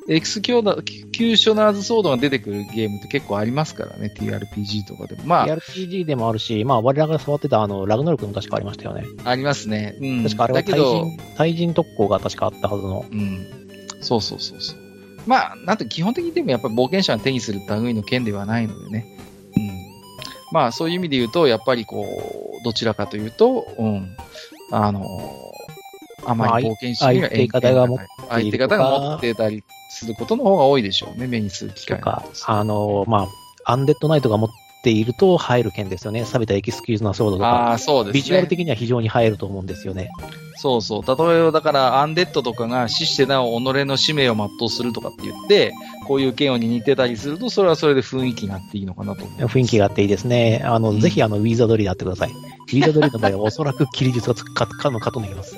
[0.06, 5.24] executioner's sword が出てくるゲームって結構ありますからね、TRPG とかでも。
[5.24, 5.46] まあ。
[5.46, 9.06] TRPG でもあるし、まあ、我らが触ってたあの、ラグナロクも確かありましたよね。
[9.24, 9.96] ありますね。
[9.98, 10.22] うん。
[10.22, 13.06] 確かあれは対人、対人特攻が確かあったはずの。
[13.10, 13.46] うん。
[14.02, 14.78] そうそうそうそう。
[15.26, 19.06] まあ、なんて基本的にでもやっぱり冒険者が手にする類の剣ではないのでね。
[20.60, 20.62] うん。
[20.62, 22.02] まあ、そういう意味で言うと、やっぱりこ
[22.60, 24.16] う、どちらかというと、うん。
[24.70, 25.02] あの
[26.26, 32.24] あまり冒険者が相手方が持って相手方が持ってたりすることの方が多いでしょうね、目にする機会か。
[32.46, 33.28] あの、ま
[33.64, 34.50] あ、アンデッドナイトが持っ
[34.84, 36.24] ていると映える剣ですよね。
[36.24, 37.72] 錆びた executioner's sword とか。
[37.72, 40.10] あそうです、ね、ビジュアル的には非常に映えると思うんですよね。
[40.56, 41.02] そうそう。
[41.06, 45.74] 例えば、だから、アンデッドとかが死してなお己の使命を全うするとかって言って、
[46.06, 50.62] こういう剣をに似てたりすると、それはそれで雰囲気があっていいのかなと思雰囲気があっていいですね。
[50.64, 52.30] あの、うん、ぜひ、あの、ウィーザードリーやってください。
[52.30, 55.56] ウィーザードリーの場合は、 おそらく切り術がつくか、かのかと思います。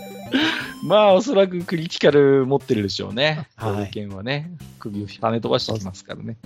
[0.82, 3.48] まあ、おそらくクリティカル持ってるでしょうね。
[3.56, 3.90] はい。
[3.90, 6.36] 剣はね、首を跳ね飛ばしてきますからね。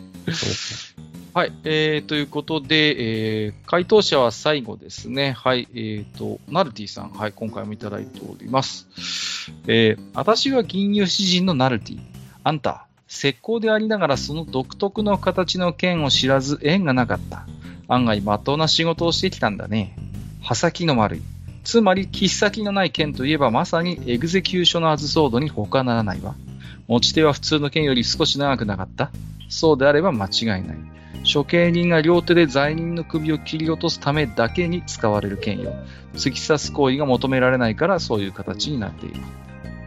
[1.33, 1.53] はい。
[1.63, 5.31] えー、ということで、えー、回答者は最後ですね。
[5.31, 5.69] はい。
[5.75, 7.11] えー、と、ナルティさん。
[7.11, 7.33] はい。
[7.33, 8.89] 今回もいただいております。
[9.69, 12.01] えー、私は銀融詩人のナルティ。
[12.43, 17.47] あんた、石膏でありながらその独特の形の剣を知らず縁がなかった。
[17.87, 19.97] 案外まっとうな仕事をしてきたんだね。
[20.43, 21.23] 刃先の丸い。
[21.63, 26.35] つまり、切っ先のない剣といえばまさにエグゼキューショナーズソードに他ならないわ。
[26.89, 29.13] 持ち手は普通の剣より少し長くなかった
[29.49, 31.00] そうであれば間違いない。
[31.33, 35.75] 処刑人が両手で罪人の首を切り落とすためだけに使われる権威を。
[36.15, 39.21] 突き刺す行為が求められないからそういう形になっている。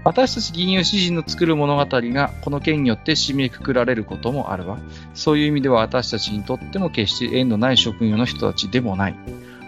[0.05, 4.79] 私たち銀融詩人の作る物語がこの件によって締めくくられることもあるわ。
[5.13, 9.15] そういう意味では私たちにとっても決して縁のない職業の人たちでもない。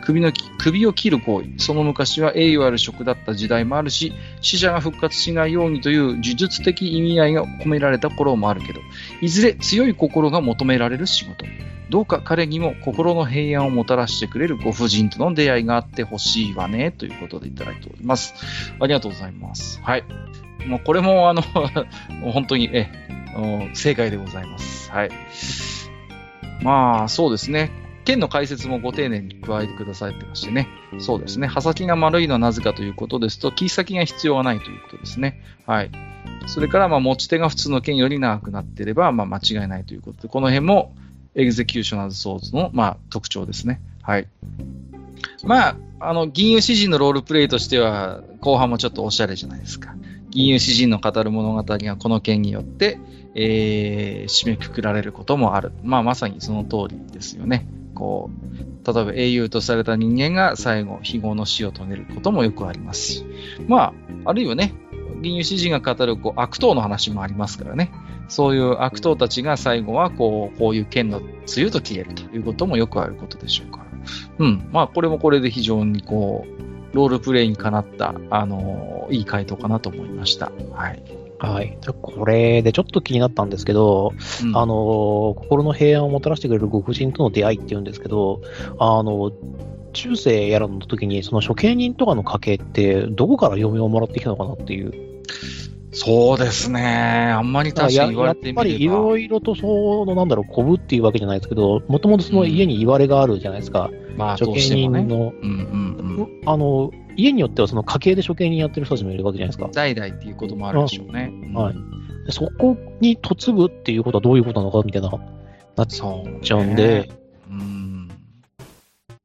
[0.06, 8.82] 首の首を切る行為、その昔は栄誉ある職だった時代もあるし、死者が復活しないようにという呪術的意味合いが込められた頃もあるけど、
[9.22, 11.46] いずれ強い心が求められる仕事。
[11.90, 18.34] どうか彼にも心の平安をもたらしてくれるご婦人との出会いがあってほしいわね、ということでいただいております。
[18.80, 19.82] ありがとうございます。
[19.82, 20.04] はい。
[20.68, 21.42] もうこれもあの
[22.32, 22.90] 本当に、え、
[23.74, 24.92] 正解でございます。
[24.92, 25.10] はい。
[26.62, 27.85] まあ、そうですね。
[28.06, 30.68] 剣の解説もご丁寧に加えてくださってましてね。
[31.00, 31.48] そうですね。
[31.48, 35.42] 刃先が丸いのはなぜかということですと、切り先が必要はないということですね。
[35.66, 35.92] はい。
[36.46, 40.94] それから、まあ、持ち手が普通の剣より長くなっていれば、まあ、間違いないということで、この辺も、
[41.34, 43.82] executioner's sword の、まあ、特徴ですね。
[44.02, 44.28] はい。
[45.44, 49.96] まあ、あの、吟遊詩人のロールプレイとしては、後半もちょっとおしゃれじゃないですか。
[50.30, 53.00] 吟遊詩人の語る物語がこの剣によって、
[53.36, 55.72] えー、締めくくられることもある。
[55.84, 57.66] まあ、まさにその通りですよね。
[57.96, 63.26] こう、例えば英雄とされた人間が最後、非業の死を遂げることもよくありますし、
[63.68, 63.94] ま
[64.26, 64.74] あ、あるいはね、
[65.22, 67.92] 吟遊詩人が語るこう悪党の話もありますからね、
[68.28, 71.28] そういう悪党たちが最後はこう、こういう剣の梅
[71.58, 73.86] 雨と消えるということもよくあることでしょうから。
[74.40, 74.70] うん。
[74.72, 76.46] まあ、これもこれで非常にこ
[76.94, 80.52] う、ロールプレイにかなった、あのいい回答かなと思いました。
[80.74, 81.25] はい。
[81.52, 81.78] はい。
[82.02, 88.42] これでちょっと気になったんですけど、うん、あの、心の平安をもたらしてくれるご婦人との出会いっていうんですけど、
[88.80, 89.32] あの、
[89.94, 94.92] 中世やらの時に、その処刑人とかの家系って、どこから嫁をもらってきたのかなっていう。
[95.92, 96.82] そうですね。
[96.84, 103.90] あんまり確かに言われてみればやっぱりいろいろとその、なんだろう、こぶっていうわけじゃないですけど、もともとその家に言われがあるじゃないですか。
[103.92, 105.06] うん、まあ、処刑人の、ね
[105.42, 109.70] うんうんうん、あの、家によってはその家系で処刑人やってる人たちもいるわけじゃないですか。
[109.72, 111.30] 代々っていうこともあるでしょうね。
[111.32, 111.76] うん、はい。
[112.30, 115.10] そこに嫁ぐっていうことはどういうことなのかみたいな、
[115.76, 117.10] なっちゃうんで。
[117.50, 118.08] う、ね、ん。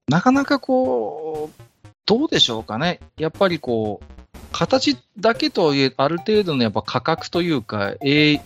[0.08, 1.62] なかなかこう、
[2.06, 3.00] どうでしょうかね。
[3.16, 4.20] やっぱりこう、
[4.52, 8.40] 形だけとはいえ、ある程度のやっぱ価格というか、栄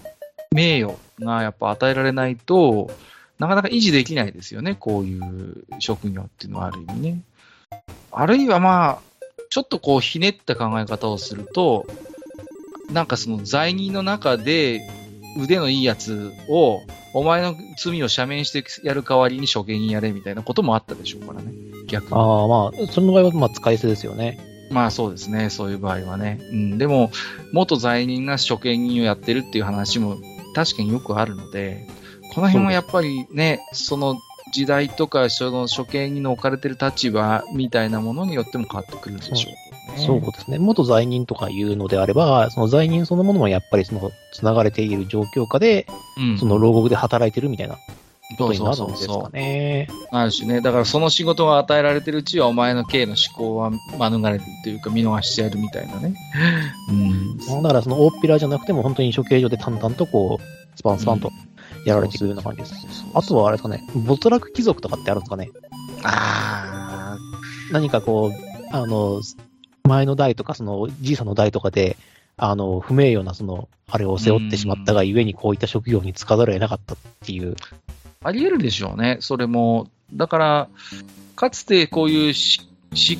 [0.52, 2.90] 名誉がやっぱ与えられないと、
[3.38, 4.76] なかなか維持できないですよね。
[4.78, 7.22] こういう職業っていうのはある意味ね。
[8.12, 8.98] あるいはまあ、
[9.54, 11.86] ちょっとこうひねった考え方をすると、
[12.90, 14.80] なんかその罪人の中で
[15.38, 16.80] 腕のいいやつを、
[17.12, 21.52] お前の罪を赦免してやる代わりに処刑人やれみたいなこともあったでしょうからね。
[21.86, 22.10] 逆に。
[22.14, 24.40] ああ、まあ、その場合はまあ使い捨てですよね。
[24.72, 25.50] まあそうですね。
[25.50, 26.40] そういう場合はね。
[26.50, 26.78] うん。
[26.78, 27.12] でも、
[27.52, 30.16] 元罪人が処刑人をやってるっていう話も
[30.56, 31.86] 確かによくあるので、
[32.34, 34.18] この辺もやっぱりね、その
[34.54, 39.50] 時代とか、その処刑に置かれてる立場みたいなものによっても変わってくるんでしょ
[39.90, 40.60] う、ね、そうですね。
[40.60, 47.74] 元罪人とかいうのであれば、その罪人そのものもやっぱりその、繋がれている状況下で、うん、その牢獄で働いてるみたいな
[48.38, 49.88] ことになるんですかね。
[50.12, 50.60] あるしね。
[50.60, 56.14] だからその仕事が与えられてるうちは、お前の刑の思考は免れるというか、見逃してやるみたいなね。
[56.90, 57.62] うん。
[57.62, 61.32] だからその大っぴらじゃなくても、本当に処刑場で淡々とこう、スパンスパンと
[61.84, 62.74] やられていくような感じです。
[63.14, 65.50] あとはあれですかね、没落貴族とかってあるんですかね。
[66.02, 67.18] ああ。
[67.72, 69.20] 何かこう、あの、
[69.84, 71.96] 前の代とか、その、じいさんの代とかで、
[72.36, 77.56] あの、不名誉な、その、あれを背負ってしまったがゆえに、こういった職業に就かざるを得なかったっていう。
[78.22, 79.88] あり得るでしょうね、それも。
[80.12, 80.68] だから、
[81.36, 82.66] かつてこういう執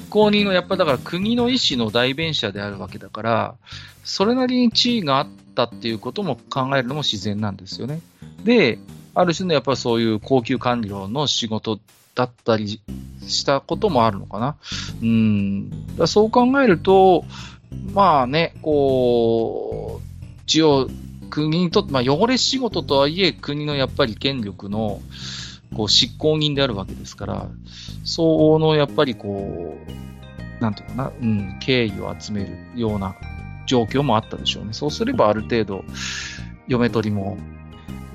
[0.09, 3.55] 行人の、やっぱだから国の意思の代弁者であるわけだから、
[4.05, 8.01] それなりに地位があったっていうことも考えるのも自然なんですよね。
[8.45, 8.79] で、
[9.15, 11.81] ある種のやっぱりそういう高級官僚の仕事
[12.15, 12.81] だったり
[13.27, 14.57] したこともあるのかな。
[15.03, 15.97] うん。
[15.97, 17.25] だそう考えると、
[17.93, 20.89] まあね、こう、一応、
[21.31, 25.01] 国にとって、まあ、汚れ仕事とはいえ、国のやっぱり権力の、
[25.75, 27.49] こう、執行人であるわけですから、
[28.05, 33.17] 相応のやっぱりこう、なんていうかな、うん、敬意を集めるような
[33.67, 34.73] 状況もあったでしょうね。
[34.73, 35.85] そうすればある程度、
[36.69, 37.37] 嫁取りも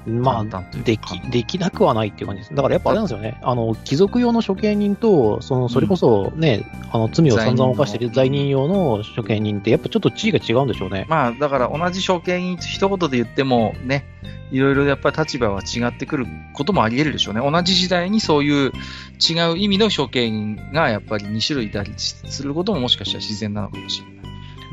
[0.10, 2.56] まあ、でき、できなくはないっていう感じです。
[2.56, 3.40] だからやっぱあれなんですよね。
[3.42, 11.06] あの、貴族用の処刑人と、その、それこそね、うん、あの、罪を散々犯している罪人用の処刑人って、やっぱちょっと地位が違うんでしょうね。
[11.10, 14.06] まあ、だから同じ処刑人一言で言っても、ね、
[14.52, 17.42] いろいろやっぱり立場は違ってくることもあり得るでしょうね。
[17.42, 18.72] 同じ時代にそういう
[19.20, 24.19] 違う意味の処刑人がやっぱり2種類いたりすることももしかしたら自然なのかもしれない。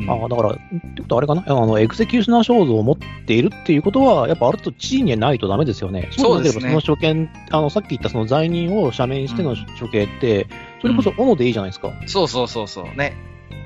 [0.08, 0.54] ああ、だから、っ
[0.94, 1.44] てことはあれかな？
[1.46, 6.08] あの、エグゼキューショナー肖像を持っているっていうことは、やっぱあると地位にないとダメですよね。
[6.10, 6.68] そうですね。
[6.68, 10.48] その所見、あの、さっき言ったその罪人を赦免しての処刑って、
[10.82, 11.92] それこそ斧でいいじゃないですか。
[12.06, 13.16] そうそうそうそう、ね。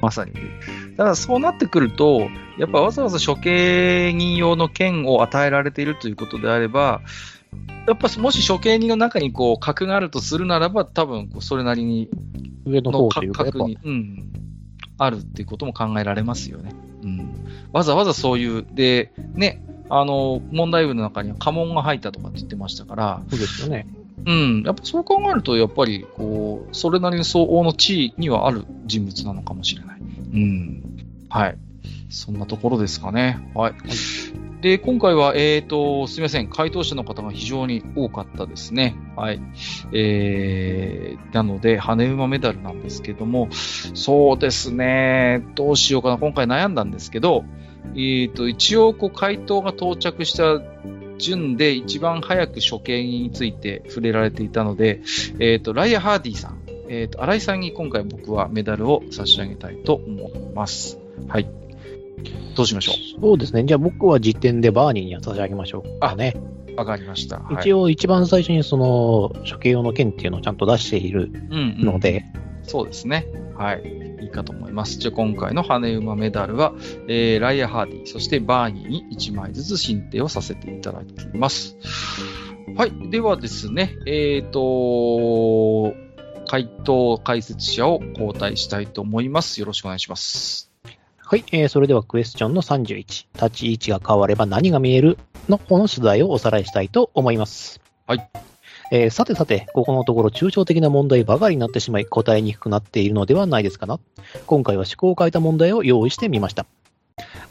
[0.01, 0.33] まさに。
[0.97, 7.01] だからそうなってくると、やっぱわざわざ処刑人用の剣を与えられているということであれば、
[7.87, 12.09] やっぱもし処刑人の中にこう核があるとするならば、多分それなりに
[12.65, 14.31] 上の方というか、に、うん、
[15.01, 16.75] あるっていうことも考えられますよね。
[17.03, 17.35] うん。
[17.73, 23.87] わざわざそういう、で、ね、あの、問題文の中には家紋が入ったとかって言ってましたから、そうですよね。
[24.27, 24.63] うん。
[24.63, 30.01] やっぱそう考えると、やっぱり、こう、それなりに相応の地位にはある人物なのかもしれない。
[30.01, 30.83] うん。
[31.31, 31.59] はい。
[32.11, 33.51] そんなところですかね。
[33.55, 33.73] はい。
[33.73, 36.49] はいで、今回は、えっ、ー、と、すみません。
[36.49, 38.95] 回答者の方が非常に多かったですね。
[39.17, 39.41] はい。
[39.93, 45.47] えー、なので、羽馬メダルなんですけども、そうですね。
[45.55, 46.19] どうしようかな。
[46.19, 47.45] 今回悩んだんですけど、
[47.95, 50.61] えっ、ー、と、一応、こう、回答が到着した
[51.17, 55.01] 順で一番早く処刑について触れられていたので、
[55.39, 60.99] えっ、ー、と、ライア・ハーディさん、えっ、ー、と、新井さんに今回僕はメダルを差し上げたいと思います。
[61.29, 61.60] はい。
[62.57, 63.21] どうしましょう？
[63.21, 63.65] そうですね。
[63.65, 66.35] じゃあ僕は時点でバーニーに差し上げましょうかね。
[66.77, 67.43] わかりました。
[67.61, 73.27] 一応一番最初にその処刑用の剣っていうのをちゃんと出しているので、うんうん、そうですね。
[73.57, 73.83] はい。
[74.23, 74.99] いいかと思います。
[74.99, 76.75] じゃあ今回の羽馬メダルは、
[77.09, 81.77] えー、ライア・ハーディ、そしてバーニーに1枚ずつ申請をさせていただきます。
[82.77, 83.11] はい。
[83.11, 85.95] ではですね、えっ、ー、と、
[86.47, 89.61] 回答解説者を交代したいと思います。
[89.61, 90.70] よろしくお願いします。
[91.31, 95.17] はい、えー、それではクエスチョンの31、立ち位置が変われば何が見える
[95.49, 95.59] の？
[95.59, 97.81] 方の取材をおさらいしたいと思います。
[98.09, 98.31] はい。
[98.91, 104.01] えー、さてさて、ここのところ抽象的な問題ばかりになってしまい答えにくくなっているのではないですかな。
[104.47, 106.67] 今回は思考を変えた問題を用意してみました。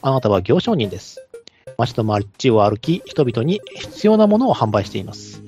[0.01, 1.25] あなたは行商人です。
[1.77, 5.41] 街と街を歩き、人々に必要なものを販売しています。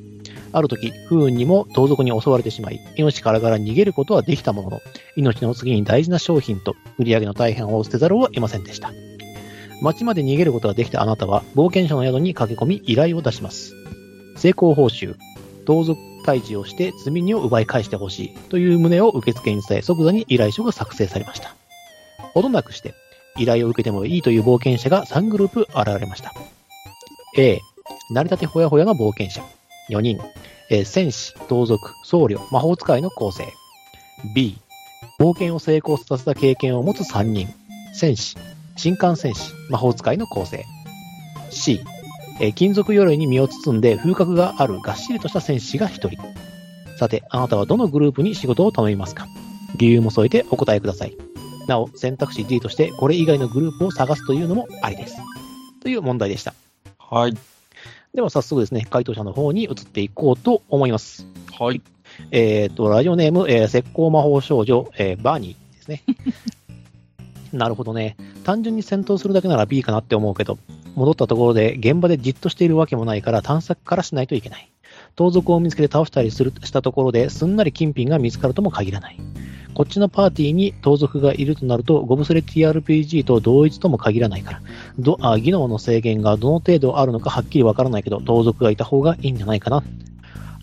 [0.54, 4.82] ある時、不運にも盗賊に襲われてしまい、命からがら逃げることはできたものの、
[5.16, 8.92] 命の次に大事な商品と売り上げの大半を捨てざるを得ませんでした。
[9.82, 13.74] 町まで逃げることができたあなたは、冒険者の宿に駆け込み依頼を出します。
[14.36, 15.16] 成功報酬、
[15.66, 21.56] 盗賊退治をして罪人を奪い返してほしいという旨を受付に伝え、即座に依頼書が作成されました。
[22.34, 22.94] ほどなくして、
[23.38, 26.34] 依頼を受けてもいいという冒険者が3グループ現れました。
[27.38, 27.60] A、
[28.12, 29.42] 成り立てほやほやの冒険者。
[29.90, 30.20] 4人、
[30.70, 33.46] え、戦士、盗賊、僧侶、魔法使いの構成。
[34.36, 34.58] B、
[35.20, 37.48] 冒険を成功させた経験を持つ3人、
[37.94, 38.38] 戦士、
[38.78, 40.64] 新幹戦士、魔法使いの構成。
[41.50, 41.82] C、
[42.40, 46.10] え、金属鎧に身を包んで風格があるがっしりとした戦士が1人。
[46.98, 49.28] さて、あなたはどのグループに仕事を頼みますか？
[49.78, 51.18] 理由も添えてお答えください。
[51.68, 55.18] なお、選択肢 D としてこれ以外のグループを探すというのもありです。
[55.82, 56.54] という問題でした。
[57.00, 57.34] はい。
[58.14, 61.26] では早速ですね、回答者の方に移っていこうと思います。
[61.58, 61.82] はい。
[62.32, 66.04] えっ、ー、と、ラジオネーム、えー、石膏魔法少女、えー、バーニーですね。
[67.54, 68.18] なるほどね。
[68.44, 70.58] 単純に戦闘するだけなら B かなって思うけど、
[70.96, 74.70] 戻ったところで現場でじっとしているわけもないから探索からしないといけない。
[75.16, 79.18] 盗賊を見つけて倒したりするしたところですんなり金品が見つかるとも限らない。
[79.74, 84.62] こっちのパーティーに盗賊がいるとなると、ゴブスレ TRPG と同一とも限らないから、
[85.00, 89.84] どあ技能の制限がどの程度あるのかはっきりわからないけど、盗賊がいた方がいいんじゃないかな。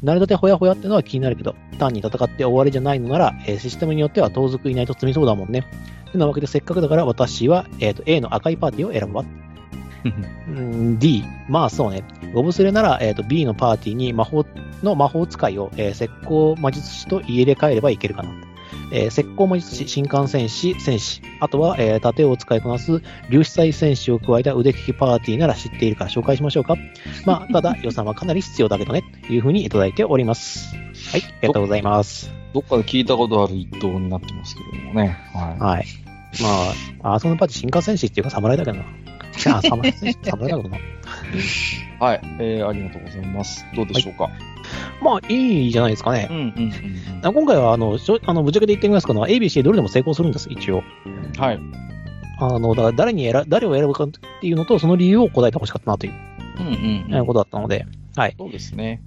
[0.02, 5.64] 慣れたてほやほやってのは気になるけど、単に戦って終わりじゃないのなら、えー、システムによっては盗賊いないと積みそうだもんね。
[6.12, 9.24] てなわけで、せっかくだから私は、えーと、A の赤いパーティーを選ぶわ。
[10.98, 12.04] D、まあそうね。
[12.32, 14.44] ゴブスレなら、えーと、B のパーティーに魔法
[14.82, 18.47] の魔法使いを、えー、石膏魔術師と入れ替えればいけるかな。
[18.92, 26.76] えー、石膏魔術師、新幹戦士、戦士、あとは、えー、盾を使いこなす粒子体戦士を加えた腕利きパーティーなら知っているから紹介しましょうか。
[27.24, 30.74] まあ、 ただ予算はかなり必要だけどね、というふうにいただいております。
[31.12, 32.32] はい、ありがとうございます。
[32.54, 35.16] どっかで聞いたことある一答になってますけどもね。
[35.34, 35.58] はい。
[35.60, 35.86] はい、
[37.02, 38.84] まあ、あそのパーティー新幹戦士っていうか侍だけどな。
[39.58, 40.78] あ、侍侍だけどな。
[42.00, 43.64] はい、えー、ありがとうございます。
[43.74, 44.24] どうでしょうか？
[44.24, 44.47] はい
[45.00, 46.28] まあ、いいじゃないですかね。
[46.30, 46.72] うんうん
[47.24, 50.82] うん、今回は、あの、あのぶっちゃけて言ってみますけど、ABC どれでも成功するんです、一応。
[51.38, 51.60] はい。
[52.40, 56.12] あの、だから誰に選、誰を選ぶかっていうのと、その理由を答えてほしかったなという、
[56.60, 58.34] うんうん、ことだったので、はい。
[58.38, 59.02] そうですね。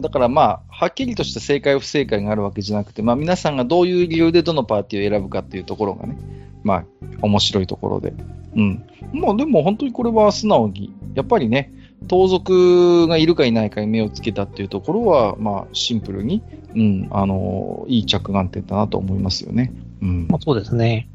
[0.00, 6.16] だからまあ、はっきりとした正解不正解があるわけじゃなくて、まあ皆さんがどういう理由でどのパーティーを選ぶかっていうところがね、
[6.62, 6.84] まあ、
[7.22, 8.12] 面白いところで。
[8.56, 8.84] うん。
[9.12, 11.72] まあでも本当にこれは素直に、やっぱりね、
[12.08, 16.42] 盗賊がいるかいないかに目をつけたっていうところは、まあ、シンプルに、
[16.74, 19.72] うん、あの、いい着眼点だなと思いますよね。
[20.02, 20.26] うん。
[20.28, 21.08] まあ、そうですね。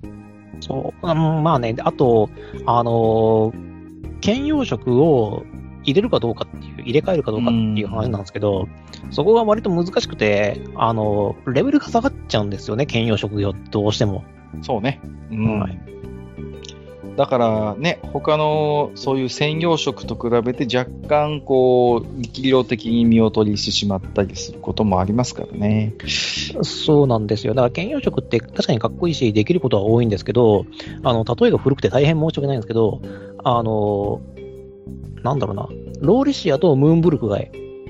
[0.61, 2.29] そう、うん、まあね、あと、
[2.65, 3.53] あの、
[4.21, 5.43] 兼用色を
[5.83, 8.67] 入れるかどうかっていう、入れ替えるかどうかっていう話なんですけど、
[9.11, 14.23] そこが割と難しくて、あの、レベルが下がっちゃうんですよね、兼用職業どうしても。
[14.61, 14.99] そうね。
[15.31, 15.59] うん。
[15.59, 15.79] はい
[17.19, 25.95] だからね、他のそういう専業職と比べて若干こう、力量的に見劣りしてしまったりすることもありますからね。
[26.61, 27.53] そうなんですよ。
[27.53, 30.65] だから兼業職って確かにかっこいいし、できることは多いんですけど、
[31.03, 33.01] あの、例えが古くて大変申し訳ないんですけど、
[33.43, 34.21] あの、
[35.21, 35.67] なんだろうな、
[35.99, 37.37] ローリシアとムーンブルクが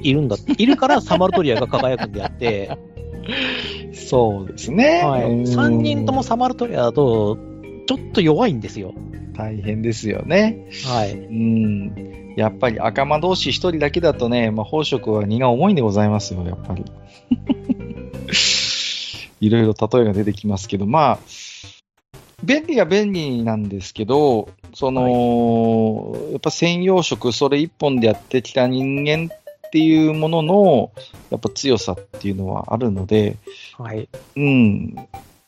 [0.02, 2.80] いるんだ、いるからサマルトリアが輝くんであって、
[3.94, 5.04] そうですね。
[5.04, 5.22] はい。
[5.44, 7.38] 3人ともサマルトリアだと、
[7.86, 8.96] ちょっと弱いんですよ。
[9.40, 10.68] 大変ですよね。
[10.86, 11.14] はい。
[11.14, 12.34] うん。
[12.36, 16.84] やっぱり赤間同士一人だけだとね、まあ、宝飾は荷が重いんでございますよ、やっぱり。
[19.40, 21.20] いろいろ例えが出てきますけど、まあ、
[22.44, 30.92] 便利は便利なんですけど、その、はい、やっぱ専用職、それ一本でやってきた人間っていうものの、
[31.30, 33.38] やっぱ強さっていうのはあるので、
[33.78, 34.10] はい。
[34.36, 34.96] うん。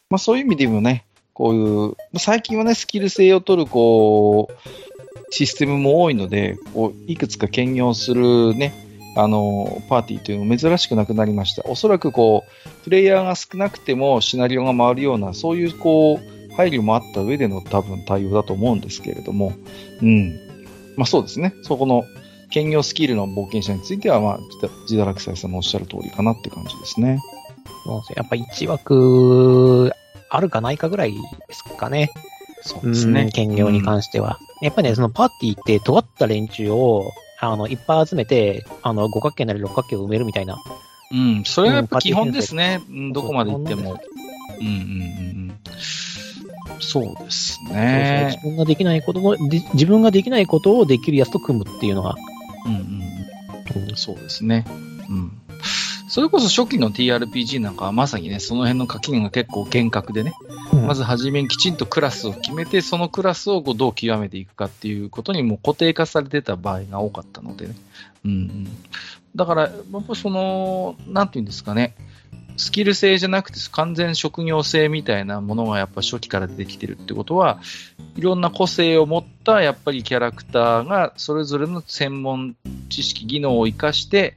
[0.10, 4.70] まあそういう意味でもね、こういう、最近はね、スキル性を取る、こう、
[5.32, 8.74] システムも多いので、こういくつか兼業するね、
[9.16, 11.64] あの、パーティーというのも珍しくなくなりました。
[11.66, 19.54] おそらくこう、プレイヤーが少なくてもシナリオが回るような、そういうこう、配慮もあった上での多分対応だと思うんですけれども、
[20.02, 20.38] うん。
[20.98, 21.54] まあそうですね。
[21.64, 22.04] そこの
[22.50, 24.40] 兼業スキルの冒険者については、まあ、
[24.86, 27.20] ジダラクサイさんのおっしゃる通りかなって感じですね。
[28.16, 29.92] やっぱ1枠
[30.32, 32.12] あるかないかぐらいですかね。
[32.62, 33.30] そうですね。
[33.34, 34.40] 兼業に関しては。
[34.62, 40.58] うん、やっぱりね、そのパーティーって尖った連中を、あの、いっぱい集めて、あの、五角形なり六角形を埋めるみたいな。
[41.12, 42.82] うん、それはやっぱ基本ですね。
[42.88, 44.00] うん、どこまで行っても。
[44.60, 45.60] うんうんうん。
[46.80, 48.30] そうですね。
[48.32, 49.36] 自分ができないことを、
[49.74, 52.16] 自分ができないことをできるやつと組むっていうのが。
[52.66, 53.90] うんうん。
[53.90, 54.66] うん、そうですね。
[55.10, 55.41] うん。
[56.12, 60.34] それこそ初期の TRPG なんかはまさにね、その辺の垣根が結構厳格でね、
[60.74, 67.76] うん、まず初めにきちんとクラスを決めて、そのクラスをこうどう極めていくかっていうことにも固定化されてた場合が多かったのでね。
[68.26, 68.68] うん、うん。
[69.38, 71.96] だから、やっぱその、なんていうんですかね、
[72.58, 77.62] スキル性じゃなくて完全職業性みたいなものがやっぱ初期から出てきてるってことは、
[78.18, 82.58] いろんな個性を持ったやっぱりキャラクターがそれぞれの専門
[82.90, 84.36] 知識、技能を活かして、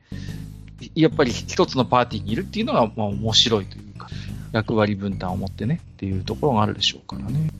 [0.95, 4.09] やっぱり一つのパーティーにいるっていうのが、まあ面白いというか、
[4.53, 7.51] 役割分担を持ってねっていうところがあるでしょうからね。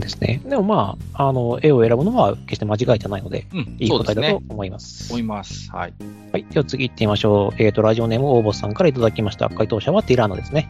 [0.00, 0.40] ですね。
[0.44, 5.12] でもまあ、あの、絵を選ぶのは決して間違いじゃないので、うん、いい答えだと思います。
[5.12, 5.70] 思います。
[5.70, 5.94] はい。
[6.32, 6.44] はい。
[6.50, 7.62] では次行ってみましょう。
[7.62, 9.48] えっ、ー、と、ラジオネーム大ボスさんからいただきました。
[9.48, 10.68] 回答者はティラーナですね。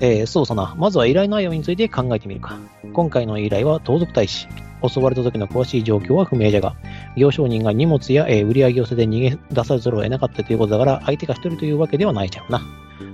[0.00, 0.74] うん、えー、そうさな。
[0.78, 2.58] まずは依頼内容について考えてみるか。
[2.92, 4.48] 今回の依頼は盗賊大使。
[4.86, 6.76] 襲われた時の詳しい状況は不明じゃが、
[7.16, 12.60] 行商人が荷物や、えー、売り上げを捨てて逃げ出さざるを得なかったということだから、相手が一人というわけではないじゃんな。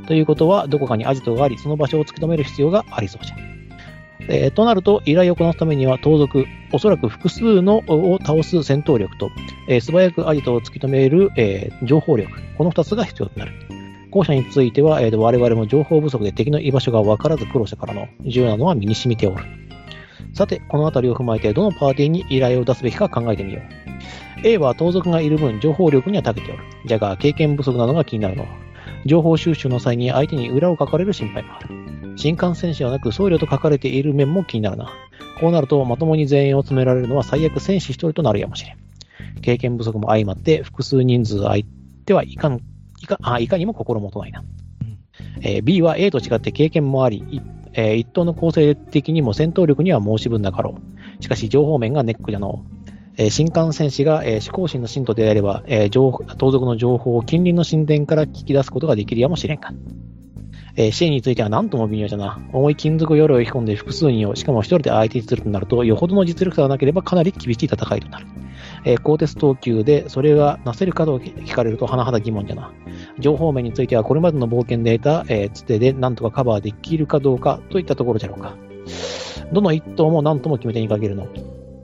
[0.07, 3.62] ということは、どこかにアジトがあり、その場所を突き止める必要がありそうじゃん。
[4.29, 9.31] えー、となると、依頼をこなすためには盗賊、おそらく複数のを倒す戦闘力と、
[9.69, 13.53] えー、素早くアジトを突き止める、えー、情報力、この2つが必要となる。
[14.11, 19.45] 後者については、えー、我々も情報不足で敵の居場所が分からず苦労したからの、重要なのは身に染みておる。
[20.35, 24.47] さて、このあたりを踏まえて、どのパーティーに依頼を出すべきか考えてみよう。
[24.47, 26.63] A は盗賊がいる分、情報力には長けておる。
[26.87, 28.49] じゃが、経験不足なのが気になるのは、
[29.05, 31.82] 情報収集の際に相手に裏を書かれる心配もある。
[32.17, 34.93] 新幹線士はなく僧侶と書かれている面も気になるな。
[35.41, 38.77] こうなると、まともに全員を詰められるのは最悪戦士一人となるやもしれん。
[39.41, 41.65] 経験不足も相まって、複数人数相
[42.07, 42.61] 手はいかん、
[43.01, 44.45] いかあいかにも心もとないな。
[45.41, 47.43] えー、B は A と違って経験もあり、
[47.75, 50.77] えー、一等の構成的にも戦闘力には申し分なかろ
[51.19, 51.23] う。
[51.23, 52.83] しかし情報面がネックじゃのう。
[53.17, 59.73] えー、新幹線士が、えー、思考心の信徒であれば、えー、情盗賊の情報を近隣の神殿から聞き出すことができるやもしれんか。
[60.77, 62.41] えー、支援については何とも微妙じゃな。
[62.53, 68.27] 重い金属鎧を引き込んで複数人を、しかも一人で相手にするとなると、よほどの実力差がなければかなり厳しい戦いとなる。
[68.85, 72.73] えー、鋼鉄等級でそれがなせるかと聞かれると甚だ疑問じゃな。
[73.19, 78.57] 情報面についてはこれまでの冒険で得た、えー、つてで何とかカバーできるかどうかといったところじゃろうか。
[79.53, 81.29] どの一頭も何とも決め手にかけるの。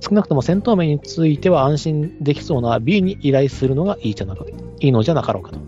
[0.01, 4.47] 少なくとも戦闘面については安心できそうな B に依頼するのがいいじゃなく
[4.81, 5.59] いいのじゃなかろうかと。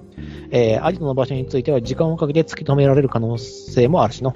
[0.51, 4.35] えー、アジトの場所については時間をかけて突き止められる可能性もあるしの。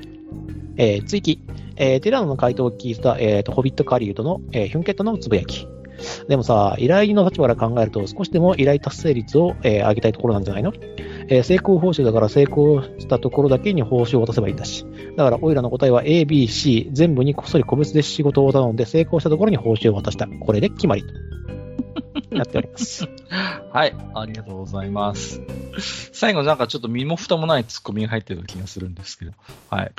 [0.76, 1.40] えー、追記。
[1.76, 5.66] えー、テラノの回答を聞いた、えーと、ホビットカリューとの、えー、ヒュンケットのつぶやき。
[6.28, 10.72] でもさ、依頼の立場から考えると、少しでも依頼達成率を、えー、上げたいところなんじゃないの？
[11.28, 14.84] えー、成功報酬だから成功したところだけに報酬を渡せばいいんだし。
[15.16, 20.26] だから、オイラの答えは A、B、C、全部にこっそり個別で仕事を頼んで成功したところに報酬を渡した。
[20.26, 21.04] これで決まり。
[22.30, 23.08] なっております。
[23.72, 25.40] はい、ありがとうございます。
[26.12, 29.32] 最後なんかちょっと身も蓋もないツッコミが入ってる気がするんですけど。
[29.70, 29.92] はい。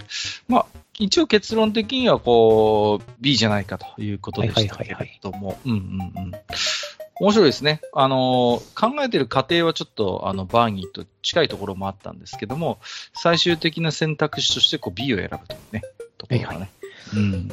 [0.48, 0.66] まあ、
[0.98, 5.58] 一応結論的にはこう、B じゃないかということでしたけれども。
[5.66, 6.32] うんうんうん。
[7.18, 7.80] 面白いですね。
[7.94, 12.80] あの、考えてる過程はちょっと、あの、バーニーと近いところもあったんですけども、
[13.14, 15.82] 最終的な選択肢として、こう、B を選ぶというね、
[16.18, 16.56] ところがね。
[16.56, 16.70] はいはい、
[17.16, 17.52] うん。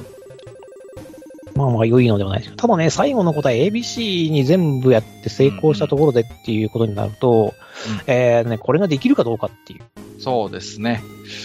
[1.54, 7.54] まあまあ良いのではないですけど、ただね、最後の答え ABC に全部やって成功したところでっていうことになると、
[8.06, 9.82] うん、えー、ね、これができるかどうかっていう。
[10.18, 11.02] そうですね。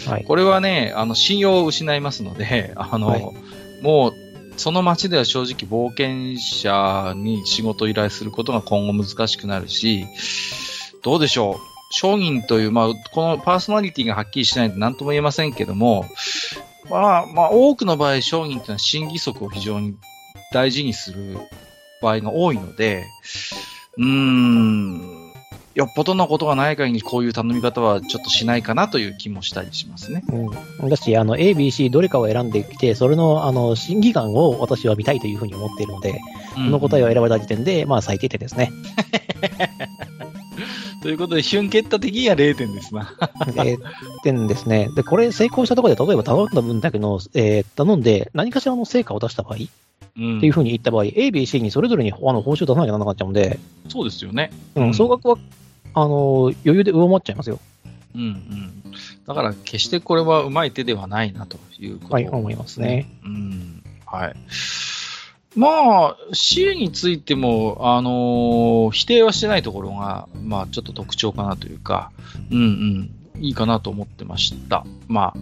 [0.07, 0.23] はい。
[0.23, 3.23] これはね、あの、信用を失いますので、 あの、はい、
[3.81, 4.13] もう、
[4.57, 10.07] その街では正直冒険者に仕事を依頼することが今後難しくなるし、
[11.03, 11.77] どうでしょう。
[11.89, 16.05] 商人という、まあ、このパーソナリティがはっきりしないと何とも言えませんけども、
[16.89, 19.95] まあ、まあ、多くの場合、商人っていうのは審議則を非常に
[20.53, 21.37] 大事にする
[22.01, 23.05] 場合が多いので、
[23.97, 25.33] うーん、
[25.73, 30.23] よっぽどのことがない限りこういう頼み方はちょっとしないかなという気もしたりしますね。
[30.81, 30.89] うん。
[30.89, 36.19] だし、あの、A、B、C どれかを選んできて、それの、あの、審議感を私は見たいというふうに思っているので、
[36.55, 38.71] この答えを選ばれた時点で、まあ最低点ですね。
[41.07, 43.13] ということで、ヒュンケッタ的には0点ですな。
[43.39, 43.79] 0
[44.23, 44.89] 点ですね。
[44.93, 49.57] で、これ成功したところで、例えば頼んだ分だけの、えー、頼んで、何かしらの成果を出した場合、
[50.17, 54.51] うん、っていうふうに言った場合、A、B、C にそれぞれにあの報酬出さなきゃならなかっちゃうんで、そうですよね。
[54.75, 55.37] うん、総額は、
[55.93, 57.61] あの、余裕で上回っちゃいますよ。
[58.13, 58.83] うんうん。
[59.25, 63.09] だから、決してこれはうまい手ではないなということ、はい、思いますね。
[63.23, 63.81] うん。
[64.05, 64.35] はい。
[65.57, 72.11] まあ、C についても、あのー、否定はしてないところが、まあ、ちょっと特徴かなというか、
[72.51, 74.85] うんうん、いいかなと思ってました。
[75.07, 75.39] まあ、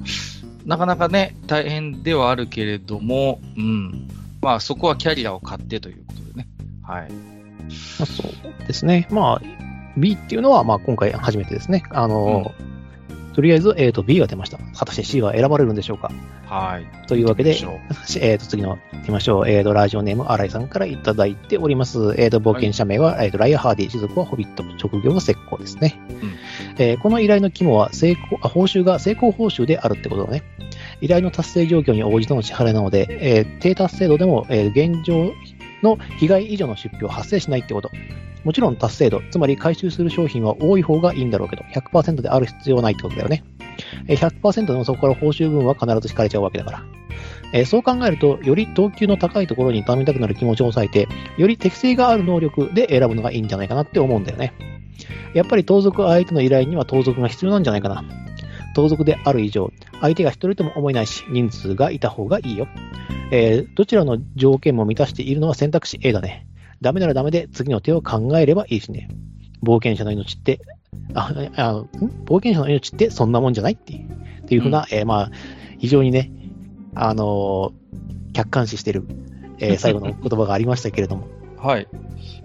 [0.66, 4.07] なかなかね、大変ではあるけれども、うん。
[4.41, 6.47] まあ、そこはキャリアを買ってということでね。
[6.82, 7.11] はい。
[7.11, 9.09] まあ、そうですね。
[9.11, 9.41] まあ、
[9.97, 11.84] B っていうのは、まあ、今回初めてですね。
[11.89, 12.74] あのーうん
[13.36, 14.58] とりあえず、えっ、ー、と、B が出ました。
[14.74, 16.10] 果たして C は選ばれるんでしょうか？
[16.46, 17.08] はい。
[17.08, 17.54] というわけで、
[18.22, 19.50] えっ、と、次の行きましょう。
[19.50, 22.16] えっ、ー、と、ラジオネーム、新井さんからいただいております。
[22.18, 26.00] えっ、ー、と、冒険者名は、はい、えっ、と、ライア・ハーディ、種族はホビット、職業は石膏ですね。
[26.10, 26.34] うん、
[26.78, 30.44] えー、この依頼の肝は、成功、あ、報酬が成功報酬であるってことだね。
[31.02, 35.34] 依頼の達成状況に応じての支払いなので、えー、低達成度でも、えー、現状
[35.84, 37.92] の被害以上の出費は発生しないってこと。
[38.46, 43.43] もちろん達成度、つまり回収する商品は多い方がいいんだろうけど、100%である必要はないってことだよね。
[44.08, 46.84] 100%のそこから報酬分は必ず引かれちゃうわけだから。
[47.54, 54.54] えそう考えると、より等級の高いところに頼みたくなる気持ちを抑えて、より適性がある能力で選ぶのがいいんじゃないかなって思うんだよね。
[55.34, 58.04] やっぱり盗賊相手の依頼には盗賊が必要なんじゃないかな。
[58.76, 59.72] 盗賊である以上、
[60.02, 62.68] 相手が一人とも思えないし、人数がいた方がいいよ。
[63.32, 66.46] えー、どちらの条件も満たしているのは選択肢 A だね。
[66.82, 69.09] ダメならダメで次の手を考えればいいしね。
[69.63, 70.61] 冒険者の命って、
[71.13, 71.84] あ、あ
[72.26, 74.11] 冒険者の命ってそんなもんじゃないっていう、
[74.43, 75.32] っていうふうな、うん、えー、まあ、
[75.80, 76.32] 非常にね、
[76.93, 77.73] あの
[78.34, 79.05] 客観視してる、
[79.59, 81.28] えー、 最後の言葉がありましたけれども。
[81.57, 81.88] はい。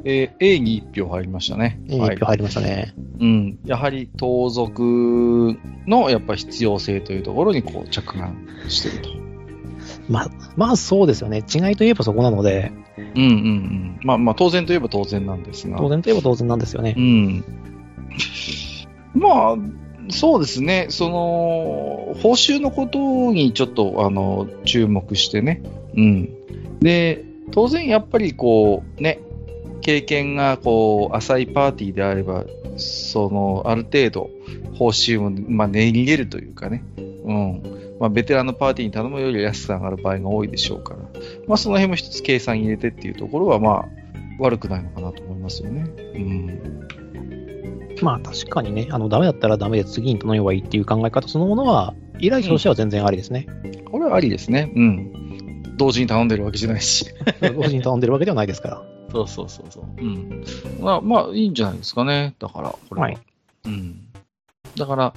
[0.04, 1.80] えー、A に1票入りましたね。
[1.88, 2.94] A に1票入りましたね、はい。
[3.20, 3.58] うん。
[3.66, 8.34] やはり盗賊のやっぱ必要性というところにこう着眼
[8.68, 9.10] してると。
[10.08, 11.42] まあ、まあそうですよね。
[11.52, 12.72] 違いといえばそこなので。
[13.14, 14.00] うんうんうん。
[14.02, 15.78] まあまあ当然といえば当然なんですが。
[15.78, 16.94] 当然といえば当然なんですよね。
[16.96, 17.44] うん。
[19.14, 19.56] まあ、
[20.08, 20.86] そうですね。
[20.90, 25.62] その、報酬のことにちょっと、あの、注目してね。
[25.96, 26.30] うん。
[26.80, 29.20] で、当然やっぱりこう、ね、
[29.80, 32.44] 経験がこう浅いパーティーであれば、
[32.76, 34.30] そのある程度
[34.74, 36.84] 報酬も、まあ、値切れるというかね、
[37.24, 37.62] うん
[38.00, 41.00] まあ、ベテランのパーティーに頼むより安さがある場合が多いでしょうから、
[41.46, 43.88] まあ、その辺も一つ計算入れてっていうところは、まあ、
[44.40, 45.82] 悪くないのかなと思いますよね。
[46.14, 46.80] うん
[48.02, 53.46] まあ確かにね、あのダメだったらダメで次に頼めばいいっていう考え方そのものは、依頼者としては全然ありですね。
[53.64, 54.72] うん、これはありですね。
[54.74, 55.76] うん。
[55.76, 57.04] 同時に頼んでるわけじゃないし。
[57.40, 58.82] 同時に頼んでるわけではないですから。
[59.12, 59.84] そうそうそうそう。
[59.98, 60.44] うん。
[60.80, 62.34] まあ、まあ、いいんじゃないですかね。
[62.38, 63.06] だから、これは。
[63.08, 63.18] はい。
[63.66, 63.96] うん。
[64.76, 65.14] だから、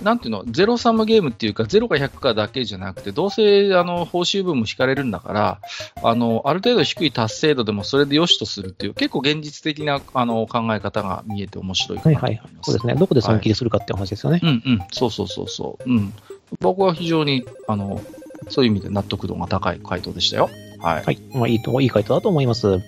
[0.00, 5.60] なんていうの、ゼロサムゲームっていうか、0か100かだけじゃなくて、どうせあの報酬分も引かれるんだから、
[6.02, 12.44] あのある程度低い達成度でもそれで良しとするっていう、結構現実的なあの考え方が見えて面白いかなと思います。
[12.44, 12.94] はいはい、そうですね。
[12.94, 14.40] どこで損切りするかって話ですよね。
[14.42, 14.82] はい、うんうん。
[14.90, 15.90] そうそうそうそう。
[15.90, 16.12] うん。
[16.60, 18.00] 僕は非常に、あの、
[18.48, 20.50] そういう意味で納得度が高い回答でしたよ。
[20.80, 21.04] はい。
[21.04, 21.22] はい。
[21.32, 22.66] まあ、いいと、いい回答だと思います。
[22.66, 22.80] は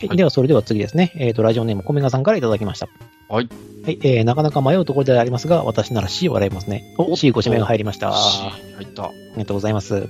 [0.00, 1.12] い、では、それでは次ですね。
[1.16, 2.88] えっ、ー、と、ラジオネーム、コメガさんからいただきました。
[3.28, 3.48] はい。
[3.84, 6.94] はい、えー、なかなか迷うところでありますが、私なら C を笑いますね。
[6.98, 8.12] お、C ご指名が入りました。
[8.12, 9.04] 入った。
[9.04, 10.08] ありがとうございます。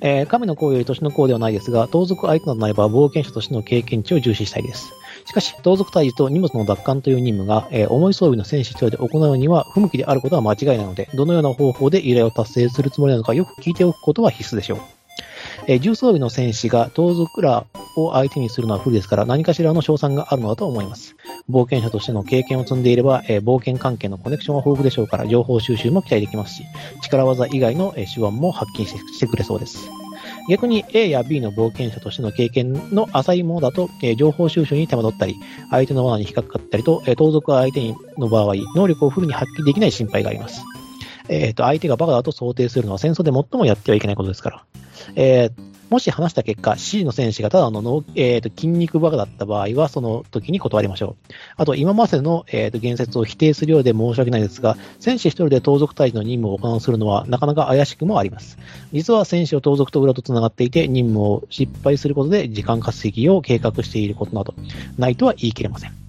[0.00, 4.92] えー、神の子より年の子ではないですが、盗賊相手となれば冒険者としての経験値を重視したいです。
[5.26, 14.99] しかし、盗賊退治と荷物の奪還という任務が、えー、重い装備の戦士一人で行うには不向きであることは間違いなので、どのような方法で依頼を達成するつもりなのかよく聞いておくことは必須でしょう。
[15.66, 17.66] えー、重装備の戦士が盗賊ら
[17.96, 21.16] を相手にするのは不利ですから、何かしらの賞賛があるのだと思います。
[21.48, 26.62] 冒険者としての経験を積んでいれば、えー、冒険関係のコネクションは豊富でしょうから、情報収集も期待できますし、
[27.02, 29.90] 力技以外の、え、手腕も発揮してくれそうです。
[30.48, 35.36] 逆に A や B の冒険者としての経験の浅いものだと、えー、情報収集に手間取ったり、
[35.70, 40.62] 相手の罠に引っかかったりと、えー、盗賊は相手の場合、能力をフルに発揮できない心配があります。
[41.30, 44.64] えっ、ー、と、相手がバカだと想定するのは戦争で最もやってはいけないことですから。
[45.14, 45.52] えー、
[45.88, 51.32] もし話した結果、C の戦士がただのの、えーと、筋肉バカだった場合は、その時に断りましょう。
[51.56, 58.58] あと、今までの、えーと、言説を否定するようで申し訳ないですが、戦士一人で盗賊退治の任務を行うするのは、なかなか怪しくもあります。
[58.92, 64.54] 実は戦士を盗賊と裏と繋がっていて、任務を失敗することで時間稼ぎを計画していることなど、
[64.98, 65.99] ないとは言い切れません。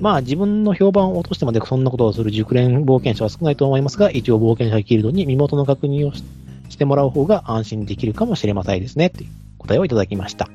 [0.00, 9.10] まあ自分の評判を落としてまでそんなことをする熟練冒険者は少ないと思いますが、一応冒険者ギルドに身元の確認をしてもらう方が安心できるかもしれませんですね。
[9.10, 9.28] という
[9.58, 10.48] 答えをいただきました。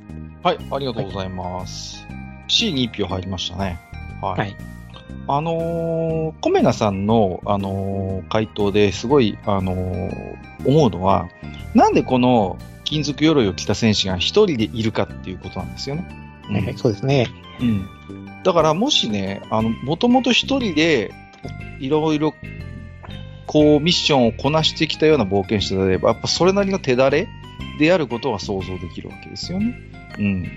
[0.44, 2.04] はい、ありがとうございます。
[2.08, 2.16] はい、
[2.48, 3.80] C に1票入りましたね。
[4.22, 4.40] はい。
[4.40, 4.56] はい、
[5.28, 10.38] あのー、コメナさんの、あのー、回答ですごい、あのー、
[10.68, 11.30] 思うのは、
[11.76, 16.08] なんでこの金属鎧を着た戦士が一人でいるかっていうことなんですよね。
[16.50, 17.28] うん、はい、そうですね。
[17.60, 17.88] うん。
[18.46, 21.12] だからもしね、あの、もともと一人で、
[21.80, 22.34] いろいろ
[23.48, 27.28] こう、ミッションをこなしてきたような冒険者であれば、やっぱそれなりの手だれ
[27.80, 29.76] であることは想像できるわけですよね。
[30.18, 30.52] うん。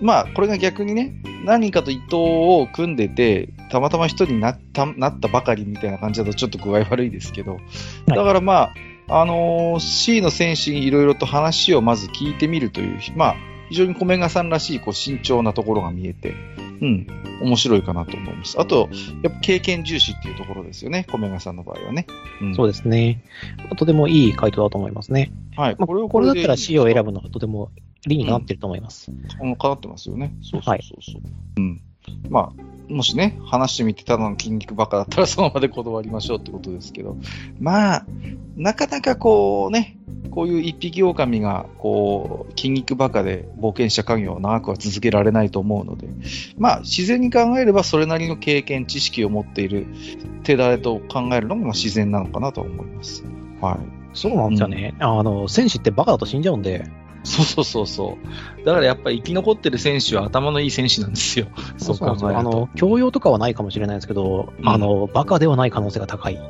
[0.00, 7.58] まあ、これが逆にね、何かと伊藤を組んでて、たまたま一人になったなったばかりみたいな感じだとちょっと具合悪いですけど、
[8.06, 8.70] だからま
[9.08, 13.36] あ、あのー、C の選手にいろいろと話をまず聞いてみるという、まあ、
[13.68, 16.34] 非常に米賀さんらしいこう慎重なところが見えて、
[16.80, 17.06] うん、
[17.42, 18.58] 面白いかなと思います。
[18.58, 18.88] あと、
[19.22, 22.06] やっぱ経験重視っていうところですよね、米賀さんの場合はね。
[22.40, 23.22] うん、そうですね。
[23.76, 25.30] とてもいい回答だと思いますね。
[25.56, 25.76] はい。
[25.78, 27.70] まあ、これこれだったら C を選ぶのがとても
[28.06, 29.12] 理にかなってると思います。
[29.40, 30.34] うん、かなってますよね。
[30.42, 31.14] そうそうそうそう。
[31.14, 31.80] はい、うん。
[32.28, 37.16] まあ、もしね、話してみてただの筋肉ばっかだったらその場で断りましょうってことですけど、
[37.60, 38.06] まあ、
[38.56, 39.96] なかなかこうね、
[40.30, 46.08] こういう一匹狼が、こう、筋肉バカで冒険者家業を長くは続けられないと思うので、
[46.56, 49.86] まあ、自然に考えればそれなりの経験、知識を持っている
[50.42, 53.24] 手だれと考えるのが自然なのかなと思います。
[53.60, 53.78] はい。
[54.12, 54.94] そうなんですよね。
[54.98, 56.84] うん、あの、戦士ってバカだと死んじゃうんで。
[57.24, 58.18] そうそうそうそ
[58.62, 58.64] う。
[58.64, 61.46] だからやっぱり生き残ってる選手は頭のいい選手なんですよ。
[61.76, 62.28] そう考えると。
[62.38, 66.40] あの、教養とかはないかもしれないですけど、うん、あの、バカではない可能性が高い。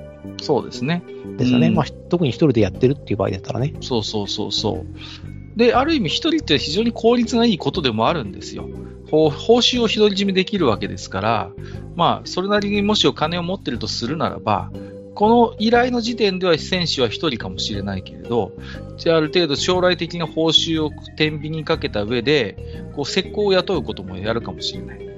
[0.41, 1.03] そうですね。
[1.37, 1.69] ですよね。
[1.69, 3.75] うん、まあ、特に一人でやってるっていう場合だったらね。
[3.81, 5.59] そうそうそうそう。
[5.59, 8.69] で、ある意味一人って非常に効率がいいことでもあるんですよ。
[9.11, 11.51] 報酬を独り占めできるわけですから、
[11.97, 14.71] まあ、それなりにもしお金を持ってるとするならば、
[15.21, 18.53] この依頼の時点では選手は1人かもしれないけれど、
[18.97, 22.57] じゃあある程度将来的な報酬を天秤にかけた上で、
[22.97, 25.11] こう、石膏を雇うこともやるかもしれない。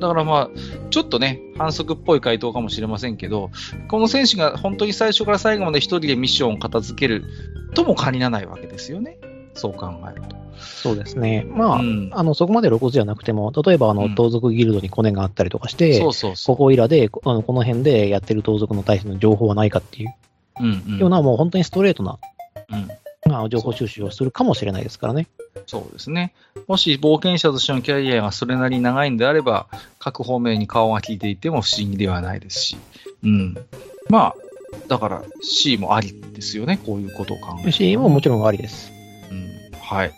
[0.00, 0.50] だからまあ、
[0.90, 3.50] ちょっとね、反則っぽい回答かもしれませんけど、
[3.88, 7.24] この選手が本当に最初から最後まで1人でミッションを片付ける
[7.74, 9.18] とも限らないわけですよね。
[9.54, 10.36] そう考えると。
[10.58, 11.46] そうですね。
[11.48, 20.14] まあ、うん、あの、そこまで露骨じゃなくても、例えば、あの、盗賊ギルドにコネがあったりとかして、そうそうそうここいらで、あの、この辺でやってる盗賊の対しての情報はないかっていう、
[20.60, 22.18] うんうん、ような、もう本当にストレートな、
[22.70, 25.28] うん、まあ、情報収集をするかもしれないですからね。
[25.66, 26.32] そうですね。
[26.66, 29.66] もし冒険者としてのキャリアがそれなりに長いんであれば、
[29.98, 32.78] 各方面に顔が利いていても不思議ではないですし。
[33.22, 33.56] うん。
[34.08, 34.34] まあ、
[34.88, 37.72] だから C もありですよね、こういうことを考えて。
[37.72, 38.92] C ももちろんありです。
[39.30, 39.50] うん。
[39.80, 40.12] はい。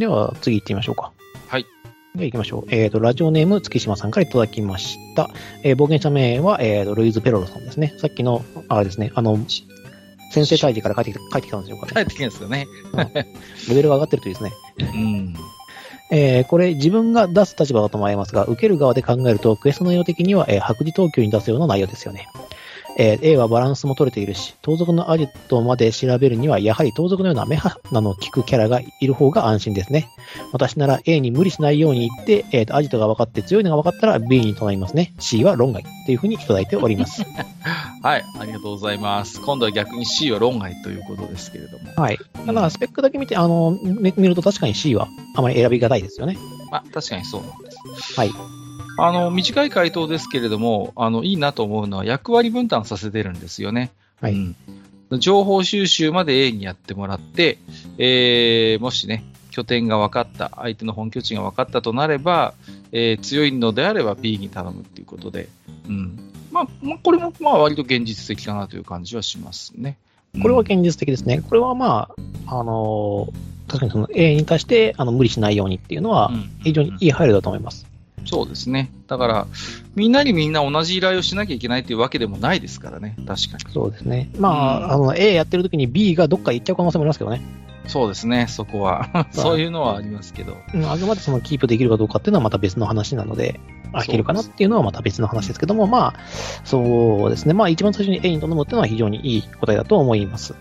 [0.00, 0.06] はい。
[0.06, 1.12] では、次行ってみましょうか。
[1.48, 1.66] はい。
[2.14, 2.64] では行きましょう。
[2.70, 5.30] えっ、ー、と、ラジオネーム、月島さんからいただきました。
[5.62, 7.94] えー、冒険者名は、えっ、ー、と、ルイズ・ペロロさんですね。
[7.98, 9.38] さっきの、あれですね、あの、
[10.32, 12.66] 先生退治から帰ってきた、帰ってきたんですよ、帰ってきたんですよね。
[13.68, 14.52] レベルが上がってるといいですね。
[14.78, 15.34] うん。
[16.12, 22.28] えー、これ自分が出す立場だと思いますが、受ける側で考えると、クエスト内容的には、えー、白磁東京に出すような内容ですよね。
[23.00, 30.10] えー、A はバランスも取れているし、盗賊のアジトまで調べるには、やはり盗賊のような目鼻の効くキャラがいる方が安心ですね。
[30.52, 35.14] 私なら A に無理しないように言って、えー、とアジトが分かって強いのが分かったら B に唱いますね。
[35.18, 37.24] C は論外というふうにいただいております。
[38.02, 39.40] はい、ありがとうございます。
[39.40, 41.94] 今度は逆に C は論外ということですけれども。
[41.96, 42.18] はい。
[42.46, 46.36] だからスペックだけ見て、あの、見ると確かに C はあまり選びがたいですよね。
[46.70, 48.14] まあ、確かにそうなんです。
[48.14, 48.59] はい。
[48.98, 53.92] あの、短い回答ですけれども、あの、いいなと思うのは役割分担させてるんですよね。
[54.20, 54.32] はい。
[54.32, 54.56] うん
[55.18, 57.58] 情報収集まで A にやってもらって、
[57.98, 62.54] えー、もしね、拠点が分かった、相手の本拠地が分かったとなれば、
[62.92, 65.48] えー、強いのであれば B に頼むっていうことで、
[65.88, 66.32] うん。
[66.52, 69.98] まあ、まあ、これもまあ割と現実的かなという感じはしますね。
[70.40, 71.42] これは現実的ですね。
[71.42, 72.08] これはま
[72.46, 76.30] あ、あのー、確かにその A に対してあの無理しないようにっていうのは、
[76.62, 77.89] 非常にいい配慮だと思います。
[78.24, 78.90] そうですね。
[79.06, 79.46] だから、
[79.94, 83.72] みんなにみんな同じ依頼をしなきゃいけないというわけでもないですからね、確かに。
[83.72, 84.30] そうですね。
[84.38, 87.42] まあ、うん、あの、A やってる時に B がどっか行っちゃう可能性もありますけどね。
[87.86, 89.26] そうですね、そこは。
[89.32, 90.56] そういうのはありますけど。
[90.74, 93.58] うん、あくまでそのキープできるかどうかっていうのはまた別の話なので、
[93.92, 96.14] 飽きるかなっていうのはまた別の話ですけども、まあ、
[96.64, 97.54] そうですね。
[97.54, 100.54] まあ、一番最初に A に頼むっていうのは非常にいい答えだと思います。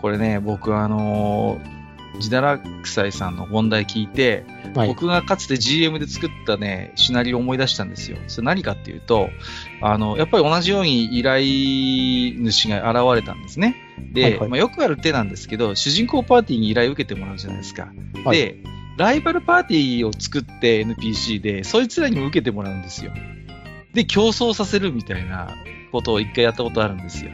[0.00, 1.80] これね、僕あのー
[2.18, 4.44] ジダラクサイさんの問題聞いて、
[4.74, 8.18] はい、僕がかつて GM で作ったね、シナリオを思い出したんですよ。
[8.28, 9.30] それ何かっていうと、
[9.80, 11.42] あの、やっぱり同じように依頼
[12.50, 13.76] 主が現れたんですね。
[14.12, 17.92] で、はいはい、まあ、よくある手なんですけど、主人公パーティーに依頼を受けてもらうじゃないですか。
[18.24, 18.56] はい、で、
[18.96, 23.12] ライバルパーティーを作って NPC で、そいつらにも受けてもらうんですよ。
[23.94, 25.48] で、競争させるみたいな
[25.90, 27.30] ことを一回やったことあるんですよ。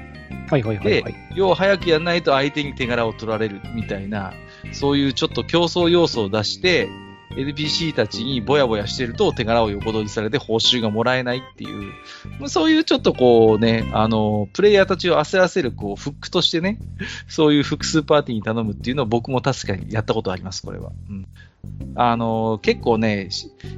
[0.48, 4.32] はいはいはい、はい、で、要は早くやらないと相手に手柄を取られるみたいな、
[4.72, 6.88] そういうちょっと競争要素を出して、
[7.36, 16.78] NPC たちにぼやぼやしてると手柄を横取りされて報酬がもらえないっていう、そういうちょっとこうね、あの、プレイヤーたちを焦らせるこうフックとしてね、
[17.28, 20.92] そういう複数パーティーに頼むっていうのを僕も確かにやったことあります、これは。
[21.10, 21.26] うん、
[21.94, 23.28] あの、結構ね、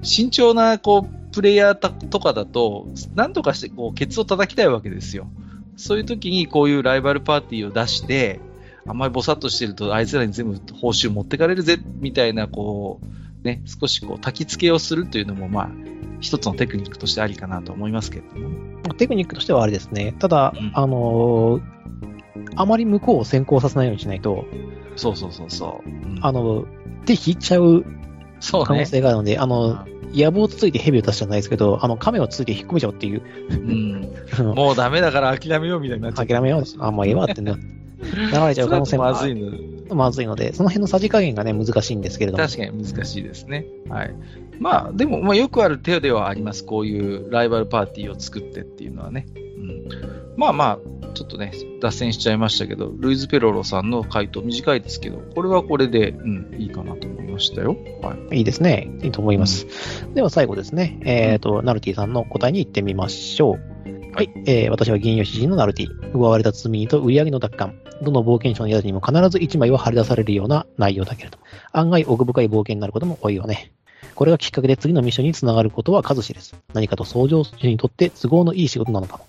[0.02, 5.28] 慎重なこうプレイヤーとかだと、何とかしてこうケツを叩きたいわけですよ。
[5.76, 8.40] そういう時にこういうライバルパーティーを出して、
[8.86, 15.70] あんまりぼさっとしてると、あいつらに全部報酬持ってかれるぜ、みたいな、こう、ね、少しこう、焚き付けをするというのも、まあ、
[16.20, 18.94] 一つのテクニックとしてありかなと思いますけども。
[18.94, 20.14] テクニックとしてはあれですね。
[20.18, 21.62] ただ、うん、あのー、
[22.56, 24.44] あまり向こうを先行させないようにしないと、
[24.96, 25.88] そうそうそうそう。
[25.88, 26.66] うん、あの、
[27.06, 27.84] 手引いちゃう
[28.40, 33.22] 可能性があるので、ね、あの、野望ついて蛇を出すじゃないですけど、あの、亀をついて引っ込めちゃうっていう。
[33.50, 34.12] うん。
[34.56, 36.26] もうダメだから諦めようみたいになっちゃう。
[36.26, 36.64] 諦めよう。
[36.78, 37.54] あ、もうええわってね。
[38.02, 39.50] 流れちゃう可能性もまずいの
[39.94, 42.44] まずいので、その辺のさじ加減がね、難しいんですけれども。
[42.44, 43.66] 確かに難しいですね。
[43.88, 44.14] はい。
[44.58, 46.64] まあ、でも、まあ、よくある手ではあります。
[46.64, 49.26] こういうライバルパーティーを作ってっていうのはね。
[49.36, 49.88] うん。
[50.36, 57.76] まあまあ、ちょっとね、脱線しちゃいましたけど、ルイズ・ペロロさんの回答短いですけど、これはこれで、うん、いいかなと思いましたよ。
[58.02, 58.38] はい。
[58.38, 58.90] いいですね。
[59.02, 59.66] いいと思います。
[60.06, 63.77] うん、では最後ですね、えっ、ー、と、ナルティさんの答えに行ってみましょう。
[64.14, 66.12] はい、えー、私は銀融詩人のナルティ。
[66.12, 67.80] 奪われた罪と売り上げの奪還。
[68.02, 71.38] どの冒険者の宿にも必ず1枚は張り出されるような内容だけれど、
[71.72, 73.72] 案外奥深い冒険になることも多いよね。
[74.14, 79.26] これがきっかけで次のミッションにつながることは数知れず、何かと創業主にとって都合のいい仕事なのかも。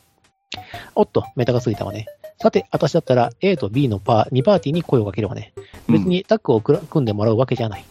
[0.96, 2.08] おっと、メタが過ぎたわね。
[2.42, 5.54] さて、私だったら A と B のパー、2パーティーに声をかけるわね。
[5.88, 7.86] 別にタッグを組んでもらうわけじゃない。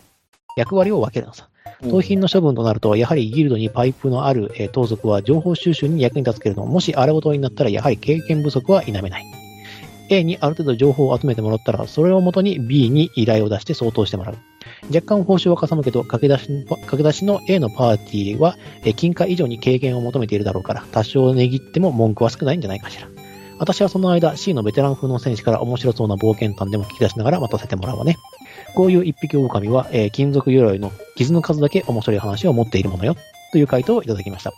[0.56, 1.48] 役割を分けるのさ。
[1.90, 9.24] 盗品の処分となると、やはりギルドにパイプのある、え、盗賊は情報収集に役に立つけれども、もしあれごとになったら、やはり経験不足は否めない。
[10.10, 14.36] A にある程度情報を集めてもらったら、それをもとに B に依頼を出して相当してもらう。
[14.92, 23.17] 若干報酬はかさむけど、駆け出し駆け出しの A のパーティーは、え金貨以上に経験を求めているだろうから、多少値切っても文句は少ないんじゃないかしら。
[23.58, 28.16] 私はその間、C のベテラン風の戦士から面白そうな冒険探でも聞き出しながら待たせてもらうわね。
[28.74, 33.16] こういう一匹狼は、えー、金属鎧の傷の数だけ面白い話を持っているものよ。
[33.52, 34.52] という回答をいただきました。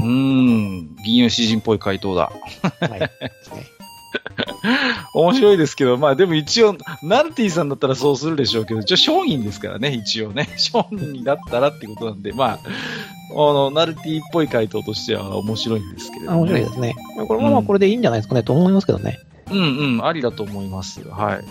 [0.00, 2.32] うーん、銀融詩人っぽい回答だ。
[2.80, 3.10] はい。
[5.14, 10.48] 面白いですけど、まあでも一応、ナルティさんだったらそうするでしょうけど、一応商品ですからね、一応ね。
[10.56, 12.58] 商品になったらってことなんで、まあ、
[13.30, 16.94] あの、ナルティっぽい回答としては面白いんですけれども、ね、面白いですね。
[17.26, 19.18] これまあこれでいいんじゃないですかね、うん、と思いますけどね。
[19.50, 21.02] うんうん、ありだと思います。
[21.08, 21.44] はい。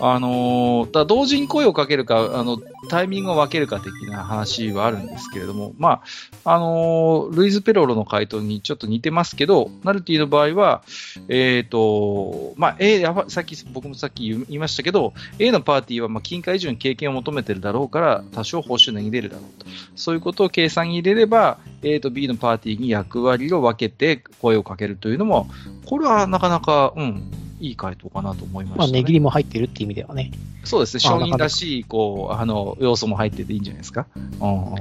[0.00, 6.02] あのー、だ同時に声をかけるか、あの、タイミングを分けるか的な話はあるんですけれども、ま
[6.44, 10.82] あ、あのー、ルイズ・ペロロの回答にちょっと似てますけど、ナルティの場合は、
[11.28, 19.66] えっ、ー、と、まあ、A、やさっき、僕もさっき言いましたけど、A のパーティーは、まあ、金貨以上に経験を求めてるだろうから、多少報酬値切れるだろうと。
[19.96, 25.48] そういうことを計算に入れれば、A と B のパーティーに役割を分けて声をかけるというのも、
[25.86, 28.92] これはなかなか、うん、いい回答かなと思いました、ね。
[28.92, 30.30] まあ、値切りも入ってるっていう意味ではね。
[30.64, 34.06] そうですね、商人らしい、こう、あの、要素も入ってていいんじゃないですか。
[34.40, 34.74] うん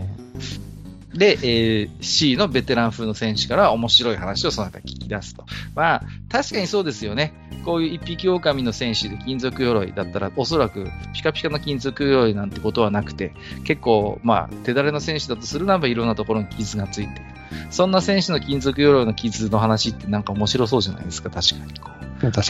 [1.14, 5.46] で、えー、C のベテラン風の選手から面白い話をその後聞き出すと。
[5.74, 7.34] まあ、確かにそうですよね。
[7.66, 17.22] こういう一匹狼の選手で金属鎧だったら、おそらくピカピカの金属鎧なんてことはなくて、結構、まあ、手だれの選手だとするならばいろんなところに傷がついて
[17.70, 21.80] そんな選手の金属鎧の傷の話ってなんか面白そうじゃないですか、確かに。
[21.80, 21.97] こう確かに。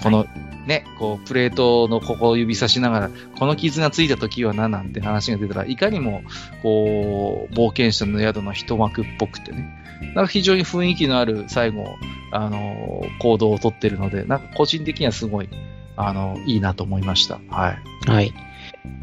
[0.02, 0.26] この、
[0.66, 6.24] ね、こう、プレートのここを指差しながら、この傷がついた時は何なんて話が出たら、いかにも、
[6.64, 9.70] こう、冒険者の宿の一幕っぽくてね。
[10.16, 11.86] なんか非常に雰囲気のある最後、
[12.32, 15.50] あの、行動をとってるので、なんか個人的にはすごい、
[15.96, 17.40] あの、いいなと思いました。
[17.50, 18.10] はい。
[18.10, 18.34] はい。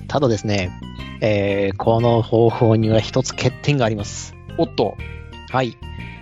[0.08, 0.70] ただですね、
[1.20, 4.34] えー、この方法には一つ欠点があります。
[4.58, 4.96] おっと。
[5.50, 5.76] はい。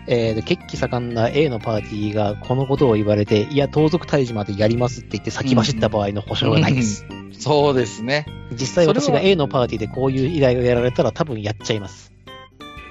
[0.07, 7.07] えー、血気盛んな A のパーティーがこのことを言われて、いや、盗賊退治までやりますって言って先走った場合の保証がないです。
[7.09, 8.27] うんうん、そうですね。
[8.53, 12.13] 実際私が A のパーティーでこういう依頼をやられたら多分やっちゃいます。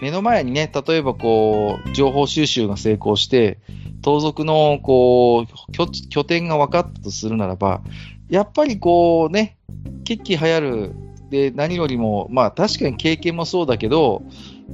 [0.02, 3.60] 目の前にね、例えばこう、情報収集が成功して、
[4.02, 7.82] 盗賊のこう拠、拠点が分かったとするならば、
[8.30, 9.58] やっぱりこうね、
[10.04, 10.96] 血気流行る。
[11.30, 14.24] で、何よりも、まあ確かに経験もそうだけど、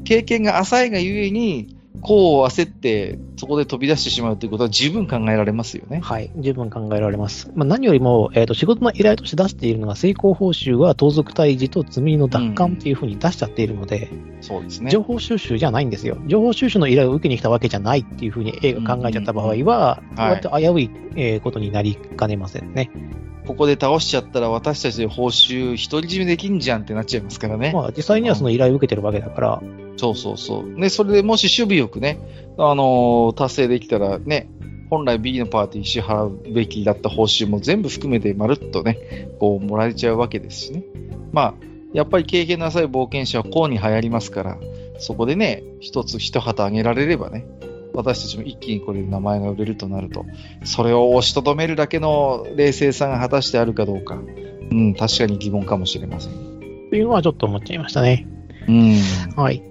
[0.05, 5.99] 経験が浅いがゆえに、こう焦って、そこで飛び出してしまうということは十分考えられますよね。
[6.03, 7.51] はい、十分考えられます。
[7.55, 14.91] まあ、何よりも、えーと、仕事の依頼として出しているのが、成功報酬は盗賊退治と積みの奪還というふうに出しちゃっているので、うん、そうですね。
[14.91, 16.17] 情報収集じゃないんですよ。
[16.27, 22.91] 情報収集の依頼を受けに来たわけじゃないっていうふうに A が考えちゃった場合は、こうやって危うい、えことになりかねませんね。
[23.47, 27.71] ここで倒しちゃったら私たちで報酬独り占めできんじゃんってなっちゃいますからね。
[27.73, 29.61] まあ実際にはその依頼を受けてるわけだから。
[29.97, 30.79] そうそうそう。
[30.79, 32.19] ね、それでもし守備よくね、
[32.57, 34.49] あのー、達成できたらね、
[34.89, 40.83] 本来 B のパーティー支払うべきだった報酬も全部含めてまるっとね、こう、もらえちゃうわけですしね。
[41.33, 41.53] まあ、
[41.93, 44.57] やっぱり経験の浅い冒険者はこうに流行りますから、
[44.99, 47.45] そこでね、一つ一旗あげられればね、
[47.93, 50.25] 私たちも一気にこれで名前が売れるとなると、
[50.63, 56.33] それを押しとどめるだけの冷静さが果たしてあるかどうか、うん、確かに疑問かもしれません。
[56.89, 58.27] というのはちょっと思っちゃいましたね。
[58.67, 58.95] うん。
[59.35, 59.63] はい。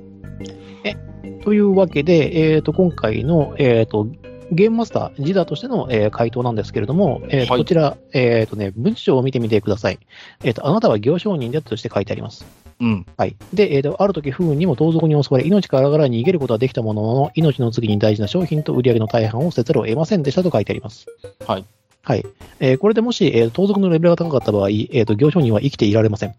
[0.86, 0.96] え、
[1.42, 4.06] というわけで、えっ、ー、と、今回の、えっ、ー、と、
[4.52, 9.98] ゲームマスター、ジダとしての、えー、回答なんですけれども、えー、はい、こちら、えっ、ー、とね、文章を見てみてください。
[10.44, 12.46] えっ、と、あなたは行商人でとして書いてあります。
[12.80, 13.06] うん。
[13.16, 13.36] はい。
[13.52, 21.06] で、えっ、と、ある時不運にも盗賊に襲われ、命からがら逃げることはできたものの、命の次に大事な商品と売り上げの大半をせざるを得ませんでしたと書いてあります。
[21.46, 21.64] はい。
[22.02, 22.24] はい。
[22.60, 26.34] えー、これでもし、えー、盗賊のレベルが高かった場合、えっ、と、行商人は生きていられません。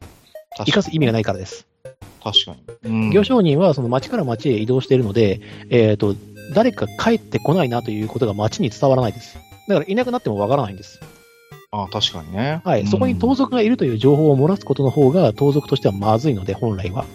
[0.66, 1.68] 生かす意味がないからです。
[2.32, 2.92] 確かに。
[2.92, 6.16] うん、行商人はその町から町へ移動しているので、えっ、と、
[6.54, 9.38] 誰か帰ってこないなということが街に伝わらないです。
[9.68, 11.00] だからいなくなってもわからないんです。
[11.72, 12.62] ああ確かにね。
[12.64, 17.06] はい、うん、そこに盗賊がいるという情報を漏らすことの方が盗賊としてはまずいので、本来は。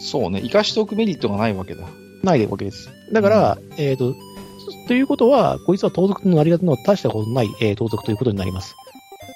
[0.00, 1.86] そうね、生かしておくメリットがないわけだ。
[2.24, 2.90] ないわけです。
[3.12, 4.14] だから、うん、えっ、ー、と、
[4.88, 8.74] ということは、こいつは盗賊のなりがの大したことない、えー、盗賊ということになります。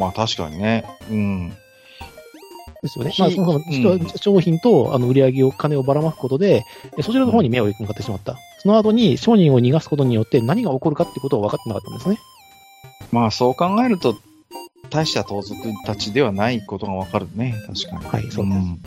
[0.01, 0.85] まあ確かにね。
[1.11, 1.57] うん。
[2.87, 3.13] ですよね。
[3.19, 6.65] まあ、その、うん、商品とあの売り上げを、金をばらまくことで、
[7.03, 8.37] そちらの方に目を向かってしまった。
[8.59, 12.19] その後に商人を逃がすことによって何が起こるかっていうことを分かってなかったんですね。
[13.13, 14.17] まあ、そう考えると、
[14.91, 17.55] 大した盗賊たちではないことが分かるね。
[17.67, 18.07] 確かに。
[18.07, 18.43] はい、そうです。
[18.43, 18.47] うん。
[18.47, 18.81] うん、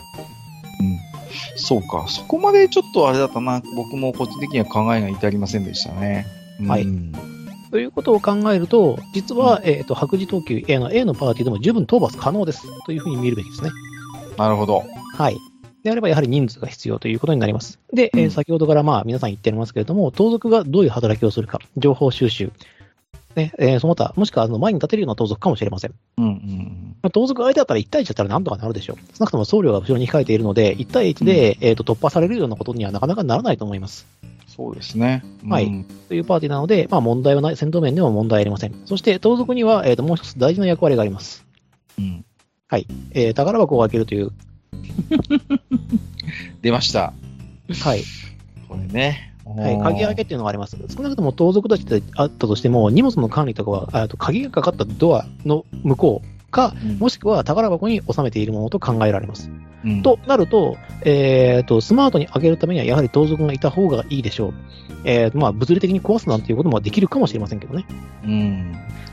[1.56, 2.06] そうか。
[2.08, 3.62] そこまでちょっとあれだったな。
[3.76, 6.26] 僕も個人的には考えが至りませんでしたね。
[6.66, 6.88] はい。
[7.72, 12.64] ということを考えると、実は、うん、えっ、ー、と、白磁投球 A の A のパーティーでも十分討伐可能です。
[12.86, 13.70] というふうに見るべきですね。
[14.40, 14.86] なるほど。
[15.16, 15.38] はい。
[15.84, 17.80] であれば、やはり人数が必要ということになります。
[17.94, 22.52] で、うん、えー、先ほどからまあ皆さん言ってますけれども、盗賊がどういう働きをするか、情報収集、
[23.36, 25.94] ね、えー、その他、もしくはあの前に立てるような盗賊かもしれません。
[26.18, 28.98] うんうんまあ、盗賊相手だったら1対1だったらなんとかなるでしょう。
[29.16, 34.08] 少なくとも送料が後ろに控えているので、1対1で、うん、えーと、突破されるようなことにはなかなかならないと思います。
[34.48, 35.24] そうですね。
[35.44, 35.86] うん、はい。
[36.08, 38.76] というパーティーなので、まあ問題はない、戦闘面でも問題ありません。
[38.86, 41.46] そして、盗賊には、えっ、ー、と、もう一つ大事な役割があります。
[41.98, 42.26] うん。
[42.70, 42.86] はい。
[43.14, 44.32] えー、宝箱を開けるという。
[46.62, 47.14] 出ました。
[47.82, 48.04] はい。
[48.68, 49.34] これね。
[49.44, 50.78] はい、鍵開けっていうのがあります。
[50.96, 59.52] 少なくとも盗賊たちであったとしても、荷物の管理とかは、と鍵がかかったドアの向こうか、うん、もしくは宝箱に収めているものと考えられます。
[59.86, 64.54] うん、となると,、えーと、スマートに開けるためには、やはり盗賊がいた方がいいでしょう。
[65.06, 67.86] えーまあ、物理的に壊すなんていうこともできるかもしれませんけどね。
[68.26, 68.72] うん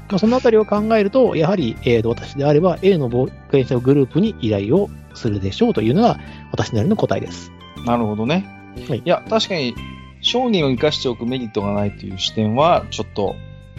[0.09, 6.19] まあ、そのあたりを考えると、やはり、えーと、私であれば A の冒険者グループに依頼をするでしょうというのが
[6.53, 7.53] 私なりの答えです。
[7.85, 8.45] なるほどね。
[8.89, 9.75] はい、いや、確かに
[10.21, 13.35] 商人を生かしておくメリットがないという視点は、ちょっと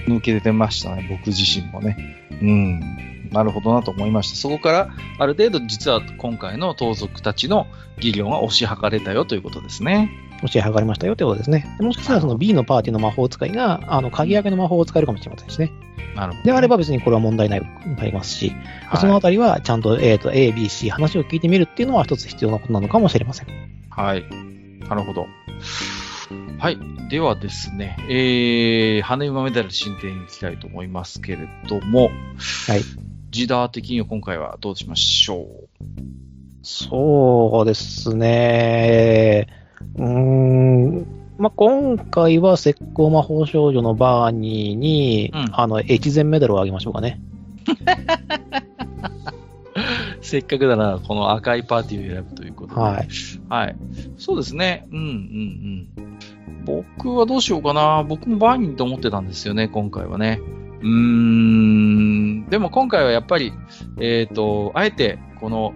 [0.08, 1.97] 抜けてましたね、僕自身もね。
[2.41, 3.16] うん。
[3.32, 4.38] なるほどなと思いました。
[4.38, 7.67] そこから、ある程度実は今回の盗賊たちの
[7.99, 10.11] 技量が推し量れたよということですね。
[10.43, 11.65] 推し量れましたよということですね。
[11.80, 15.71] もしかしたらその B のパーティーの魔法使いが、あの、鍵開けの魔法を使えるかもしれませんしね。
[16.15, 17.61] なるほど、ね、であれば別にこれは問題ない、
[17.97, 18.51] なりますし、
[18.86, 23.47] はい、そのあたりはちゃんと、えっ、ー、と、A、B、C 話を聞いてみるっていうのは一つ必要なことなのかもしれません。
[23.89, 24.23] はい。
[24.88, 25.28] なるほど。
[26.59, 26.78] はい。
[27.09, 32.09] ではですね、えー、羽馬メダル進展に行きたいと思いますけれども、
[32.67, 32.82] はい。
[33.30, 35.67] ジダー的には今回はどうしましょう？
[36.63, 39.47] そうですね。
[39.95, 41.05] うーん。
[41.38, 47.21] まあ、今回は石膏魔法少女のバーニーに、うん、あの、越前メダルをあげましょうかね。
[50.21, 52.82] せっかくだな、この赤いパーティーを選ぶということで。
[52.82, 53.07] はい。
[53.49, 53.75] はい。
[54.17, 54.88] そうですね。
[54.91, 55.88] うん、うん、うん。
[56.65, 58.03] 僕はどうしようかな。
[58.03, 60.41] 僕もバーニーと思ってたんですよね、今回はね。
[60.82, 62.45] うん。
[62.49, 63.53] でも今回はやっぱり、
[63.99, 65.73] えっ、ー、と、あえて、この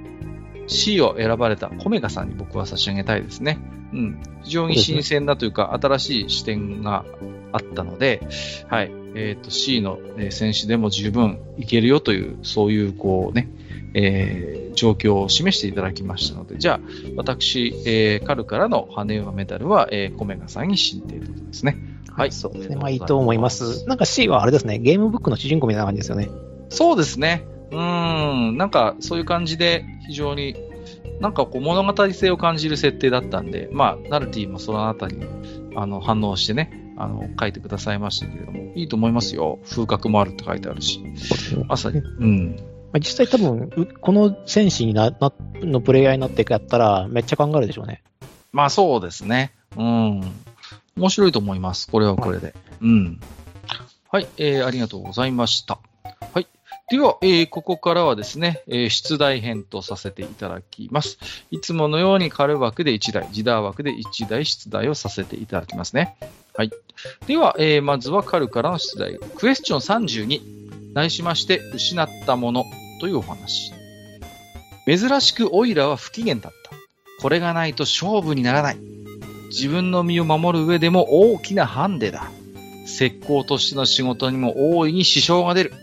[0.68, 3.60] C を選ばれたコメガさんに僕は差し上げたいですね。
[3.94, 4.20] うん。
[4.44, 7.06] 非常に新鮮だというか、新しい視点が
[7.52, 8.22] あったので、
[8.68, 8.92] はい。
[9.16, 10.00] えっ、ー、と、C の
[10.30, 13.50] 選手でも十分いけるよという、そういう、こうね、
[13.94, 16.80] えー、状況を示していただきましたので、じゃあ、
[17.16, 21.78] 私、えー、カルからの羽馬メダルは、えー、コメガさんに進呈ということですね。
[22.14, 22.32] はい。
[22.32, 22.76] そうですね。
[22.76, 23.86] まあいいと思います。
[23.88, 26.30] なんか C はあれですね、ゲームブックの主人公みたいな感じですよね。
[26.70, 27.46] そうですね。
[27.72, 30.56] うん、なんかそういう感じで非常に
[31.22, 35.26] なんかこう物語性を感じる設定だったんで、まあ、ナルティもそのあたりに
[35.76, 39.60] あの反応してね、あの書いてくださいましたけれども、いいと思いますよ。
[39.70, 41.02] 風格もあるって書いてあるし。
[41.68, 42.00] まさに。
[42.00, 42.71] うん。
[42.94, 43.70] まあ、実際多分、
[44.02, 45.32] この戦士にな、な、
[45.62, 48.04] のプレイヤーになってやったら、めっちゃ考えるでしょうね。
[48.52, 49.54] まあそうですね。
[49.78, 50.22] うん。
[50.98, 51.90] 面白いと思います。
[51.90, 52.48] これはこれで。
[52.48, 53.20] はい、うん。
[54.10, 55.80] はい、えー、ありがとうございました。
[56.34, 56.48] はい。
[56.90, 61.18] では、えー、ここからはですね、えー、出題編とさせていただきます。
[61.50, 66.18] いつものように軽枠で1台、自打枠で1台出題をさせていただきますね。
[66.58, 66.72] はい。
[67.26, 69.18] では、えー、まずはカルからの出題。
[69.38, 70.94] クエスチョン32。
[70.94, 72.66] 題しまして、失ったもの
[73.02, 73.74] というお話。
[74.86, 76.72] 珍しくオイラは不機嫌だった。
[77.20, 78.78] これがないと勝負にならない。
[79.50, 82.32] 自分の身を守る上でも大きなハンデだ。
[82.86, 85.74] 石膏としての仕事にも大いに支障が出る。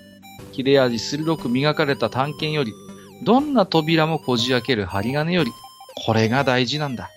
[0.53, 2.73] 切れ味鋭く磨かれた探検より、
[3.25, 5.51] どんな扉もこじ開ける針金より、
[6.07, 7.11] これが大事なんだ。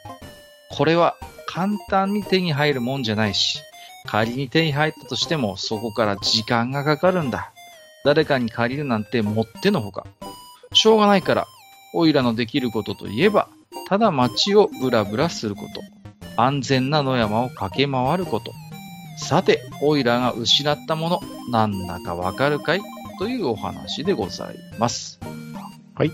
[0.71, 3.59] これは簡単に手に入るもんじゃないし、
[4.07, 7.51] 仮に手に入ったとしてもそこから時間がかかるんだ。
[8.03, 10.05] 誰かに借りるなんてもってのほか。
[10.73, 11.47] しょうがないから、
[11.93, 13.47] オイラのできることといえば、
[13.87, 15.81] ただ街をブラブラすること。
[16.41, 18.53] 安全な野山を駆け回ること。
[19.17, 21.19] さて、オイラが失ったもの、
[21.51, 22.81] なんだかわかるかい？
[23.19, 25.19] というお話でございます。
[25.93, 26.11] はい。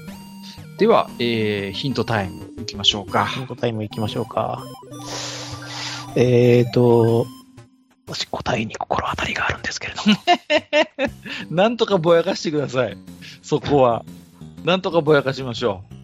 [0.77, 3.25] では、えー、ヒントタイム行きましょうか。
[3.27, 4.63] ヒントタイム行きましょうか。
[6.15, 7.27] えーと、
[8.08, 10.16] 私答えに心当たりがあるんですけれども。
[11.51, 12.97] なんとかぼやかしてください。
[13.41, 14.05] そこは。
[14.64, 15.97] なんとかぼやかしましょう。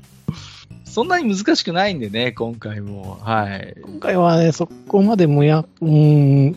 [0.90, 3.18] そんなに難しくないんでね、今回も。
[3.22, 3.76] はい。
[3.82, 6.56] 今回はね、そこまでもや、うん、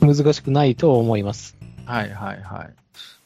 [0.00, 1.56] 難しくないと思います。
[1.84, 2.70] はいはいはい。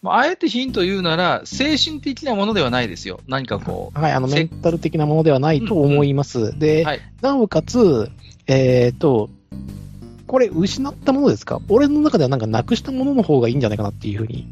[0.00, 3.20] まあ、あえてヒント言うなら、精神的なものではないですよ。
[3.28, 4.00] 何かこう。
[4.00, 6.38] はい、あの、メンタル的なものではないと思います。
[6.38, 8.10] うんうん、で、はい、なおかつ、
[8.46, 9.28] えっ、ー、と、
[10.28, 11.60] これ失ったものですか？
[11.68, 14.46] 俺の中ではなんかなくしたものの方がいいんじゃないかなっていうふうに。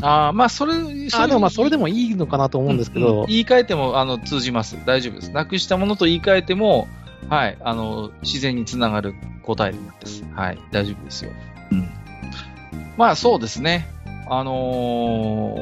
[0.00, 0.74] ああ、まあそれ、
[1.10, 3.06] それあでもまあそれでもいいのかなと思うんですけど。
[3.06, 4.78] うんうん、言い換えてもあの通じます。
[4.86, 5.30] 大丈夫です。
[5.30, 6.86] なくしたものと言い換えても、
[7.28, 10.24] はい、あの、自然につながる答えです。
[10.34, 11.30] はい、大丈夫ですよ。
[11.70, 11.88] うん。
[12.96, 13.88] まあそうですね。
[14.28, 15.56] あの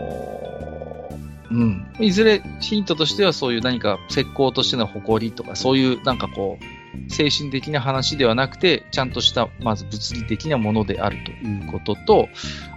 [1.50, 1.86] ー、うん。
[2.00, 6.64] いずれヒントとしてはそういう何か石膏としての誇りとか、そういうなんかこう、
[7.08, 12.28] 精神的な話ではなくて、ちゃんとした、まず物理的なものであるということと、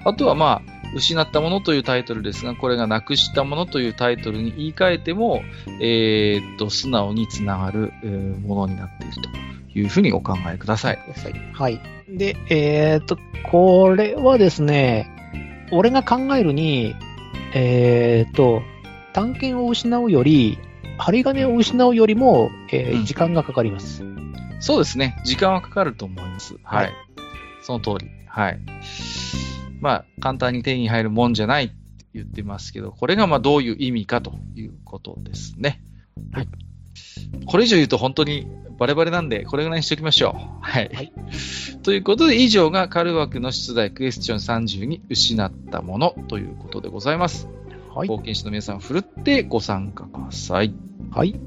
[0.06, 5.42] あとはまあ、失ったものというタイトルですが、これがなくしたものというタイトルに言い換えても、
[5.82, 9.14] えー、っと、素直につながる、えー、ものになっている
[9.74, 11.00] というふうにお考えください。
[11.54, 11.80] はい。
[12.08, 13.18] で、えー、っと、
[13.50, 15.10] これはですね、
[15.72, 16.96] 俺が考えるに、
[17.56, 18.62] えー、っと、
[19.14, 20.60] 探検を失うより、
[20.98, 24.04] 針金を失うよりも、えー、時間がかかります、
[24.60, 25.22] そうですね。
[25.26, 26.56] 時間はかかると思います。
[26.64, 26.86] はい。
[26.86, 26.94] はい、
[27.62, 28.10] その通り。
[28.28, 28.60] はい。
[29.82, 31.76] まあ、簡単に手に入るもんじゃないって
[32.14, 35.84] 言ってますけど、これがまあどういう意味かということですね。
[36.32, 36.48] はい。
[37.46, 40.60] これ以上言うと本当にバレバレなんで、これぐらいにしておきましょう。
[40.62, 40.90] はい。
[40.94, 41.12] はい、
[41.84, 47.48] ということで、以上がカルワクの出題クエスチョン32失ったものということでございます。
[47.94, 48.08] はい。
[48.08, 50.74] 冒険士の皆さん、ふるってご参加ください。
[51.12, 51.40] はい。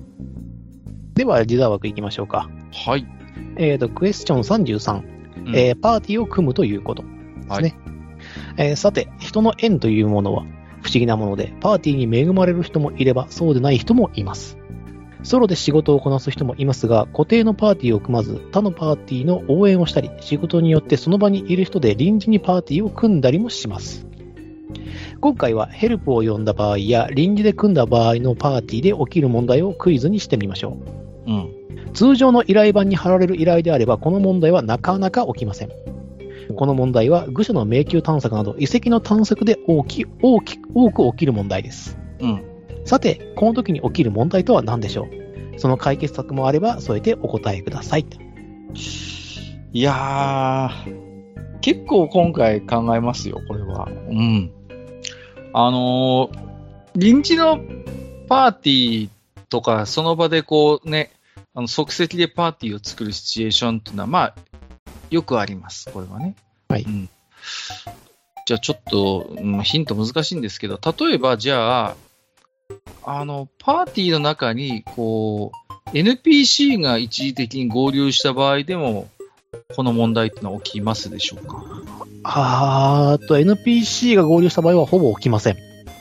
[1.14, 2.48] では、自動枠いきましょうか。
[2.72, 3.06] はい。
[3.56, 5.02] えっ、ー、と、クエスチョン33、
[5.46, 7.46] うん、えー、パーティーを組むということですね。
[7.48, 7.74] はい
[8.58, 10.42] えー、さて、人の縁というものは
[10.82, 14.58] 不思議なもので、パーティーに恵まれる人もいれば、そうでない人もいます。
[15.22, 24.06] ソロで仕事をこなす人もいますが、固定のパーティーを組まず、他のパーティーの応援をしたり、仕事によってその場にいる人で臨時にパーティーを組んだりもします。
[25.20, 30.76] 今回はヘルプを呼んだ場合や臨時で組んだ場合のパーティーで起きる問題をクイズにしてみましょ
[31.26, 31.30] う。
[31.30, 31.52] うん、
[31.94, 35.70] 通常の依頼板に貼られる依頼であれば、この問題はなかなか起きません。
[36.54, 41.98] この問題は愚者の迷宮探索など遺跡の探索で大き大き多く起きる問題です。
[42.20, 42.42] うん。
[42.84, 45.08] さて、この時に起きる問題とは何でしょ
[45.56, 45.58] う？
[45.58, 48.06] その解決策もあれば添えてお答えください。
[49.72, 53.88] いやー、結構今回考えますよ、これは。
[54.08, 54.52] うん。
[55.58, 56.38] あのー、
[56.96, 57.58] 臨時の
[58.28, 59.08] パーティー
[59.48, 61.12] とか、その場でこうね、
[61.54, 64.34] あの即席でパーティーを作るシチュエーションっていうのは、まあ、
[65.08, 66.36] よくあります、これはね。
[66.68, 66.82] はい。
[66.82, 67.08] うん、
[68.44, 71.96] じゃあちょっと、うん、ヒント難しいんですけど、例えばじゃあ、
[73.06, 75.52] あの、パーティーの中に、こ
[75.86, 79.08] う、NPC が一時的に合流した場合でも、
[79.74, 81.62] この問題ってのは起きますでしょうか？
[82.22, 85.56] あーと、NPC が合流した場合はほぼ起きません。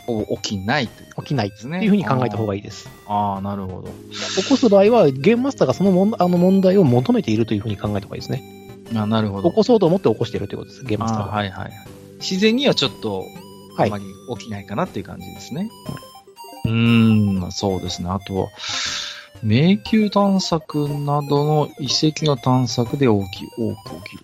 [0.06, 1.78] ほぼ起きないとい起きないですね。
[1.78, 2.90] っていうふうに考えた方がいいです。
[3.08, 3.90] ああ、なるほど。
[4.42, 8.44] 起こす場合は、ゲームマスターがそのもんあの問題を求めているというふうに考えた方がいいですね。
[8.96, 9.50] あなるほど。
[9.50, 11.28] 起こそうと思って起こしてるということです、ゲームスターは。
[11.28, 11.72] はいはい。
[12.20, 13.24] 自然にはちょっと、
[13.78, 14.06] あまり
[14.38, 15.70] 起きないかなっていう感じですね。
[16.66, 18.10] はい、うーん、そうですね。
[18.10, 18.48] あとは、
[19.44, 24.24] 迷宮探索などの遺跡の探索で大き多く起き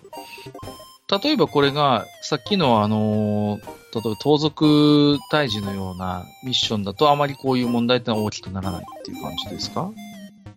[1.22, 3.60] 例えばこれが、さっきのあの、
[3.94, 9.90] 例えば盗賊退治のようなミッションだとあまりこういう問題ってのは大きくならないっていう感じですか？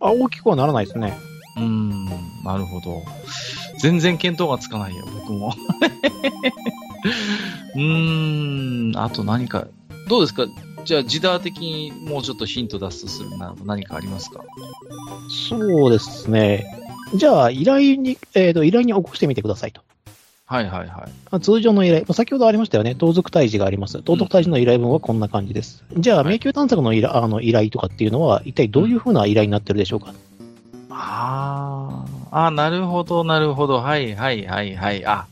[0.00, 1.12] あ、大きくはならないですね。
[1.56, 2.06] うーん、
[2.44, 3.02] なるほど。
[3.80, 5.52] 全然見当がつかないよ、僕も。
[7.74, 9.66] うーん、あと何か、
[10.08, 10.46] どうですか？
[10.86, 14.42] じゃあ、ジダー的にもうちょっとヒント出すとするなら何かありますか？
[15.50, 16.64] そうですね。
[17.14, 19.82] じゃあ、依頼に、えっ、ー、と、依頼に起こしてみてくださいと。
[20.46, 21.40] はいはいはい。
[21.40, 24.00] 通常の依頼、先ほどありましたよね、盗賊退治があります。
[24.02, 25.84] 盗賊退治の依頼文はこんな感じです。
[25.92, 30.16] うん、じゃあ、迷宮探索の依頼,、あの依頼とかっていうのは、一体どういうふうな依頼になってるでしょうか、うん
[30.98, 33.82] ああ、あなるほど、なるほど。
[33.82, 35.04] はい、はい、はい、はい。
[35.04, 35.26] あ、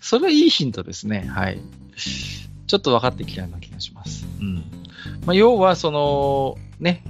[0.00, 1.26] それはいいヒントですね。
[1.28, 1.60] はい。
[2.66, 4.26] ちょっと分かってきたような気がします。
[4.40, 4.64] うん。
[5.26, 7.02] まあ、要は、その、ね、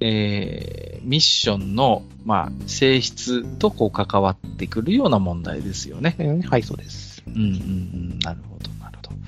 [0.00, 6.16] えー、ミッションの、まあ、性質とこう関わってくるような問題ですよね。
[6.48, 7.22] はい、そうです。
[7.26, 8.70] うん、うん、うん、なるほど。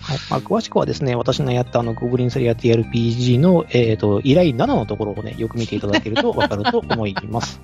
[0.02, 7.60] はいまあ、詳しくはですね、私がやったあの、ゴブリンサリア TRPG の、えっ、ー、と、依頼7のところをね、よく見ていただけると わかると思います。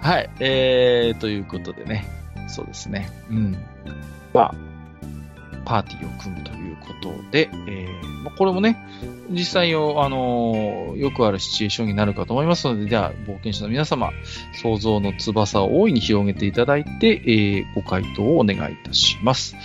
[0.00, 2.06] はい、えー、ということでね、
[2.48, 3.08] そうですね。
[3.30, 3.56] うん。
[4.34, 4.54] まあ、
[5.64, 8.76] パーティーを組むということで、えー、ま、これもね、
[9.30, 14.10] 実際を、あのー、よくあるシチュエーションになるかと思いますので、では、冒険者の皆様、
[14.62, 19.56] 想像の翼を大いに広げていただいて、えー、ご回答をお願いいたします。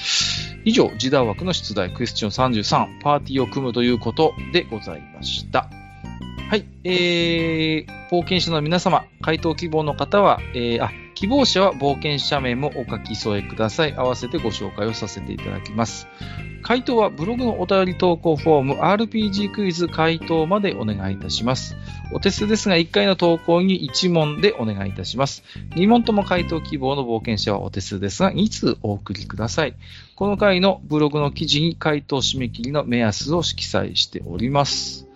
[0.66, 5.70] 以上、時代枠の出題クエスチョン33、パーティーを組むということでございました。
[6.50, 13.96] はい、えー、冒険者の皆様、回答希望の方は、えー、あ、希望者は冒険者名もお書き添えください。
[13.96, 16.08] 合わせてご紹介をさせていただきます。
[16.62, 21.76] 回答はブログのお便り投稿フォーム RPG クイズ回答までお願いいたします。
[22.14, 25.42] お手数ですが1回の投稿に1問でお願いいたします。
[25.72, 29.74] 2問とも回答希望の冒険者はお手数ですが2通お送りください。
[30.16, 35.07] この回のブログの記事に回答締め切りの目安を記載しております。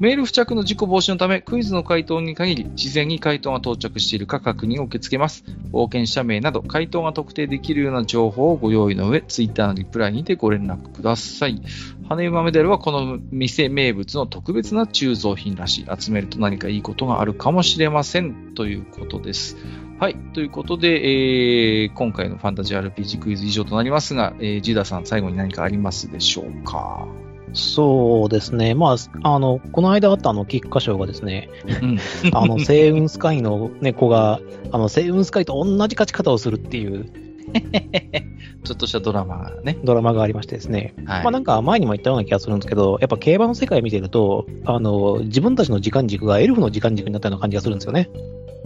[0.00, 5.44] メール付着の事故防止のため、クイズの回答に限り、事前に回答が到着しているか確認を受け付けます。
[5.70, 11.62] 冒険者名など、回答が特定できるような情報をご用意の上、ツイッターのリプライにてご連絡ください。
[12.08, 15.86] 羽馬メダルはこの店名物の特別な鋳造品らしい。
[15.96, 18.52] 集めると何かいいことがあるかもしれません。
[18.56, 19.56] ということです。
[20.00, 20.16] はい。
[20.34, 27.06] ということで、えー、今回のファンタジー RPG クイズ以上となりますが、えー、ジーダさん、最後に何かありますでしょうか？
[27.54, 28.74] そうですね。
[28.74, 31.48] まあ、あの、この間あったあの、菊花賞がですね、
[31.82, 31.98] うん、
[32.34, 34.40] あの、星雲スカイの猫が、
[34.72, 37.06] あの、星雲スカイと同じ勝ち方をするっていう、
[38.64, 39.78] ちょっとしたドラマがね。
[39.84, 40.94] ドラマがありましてですね。
[41.04, 48.10] はい、まあなんか前にも言ったような気がするんですけど、やっぱ競馬の世界見てると、あの、自分たちの時間軸がエルフの時間軸になったような感じがするんですよね。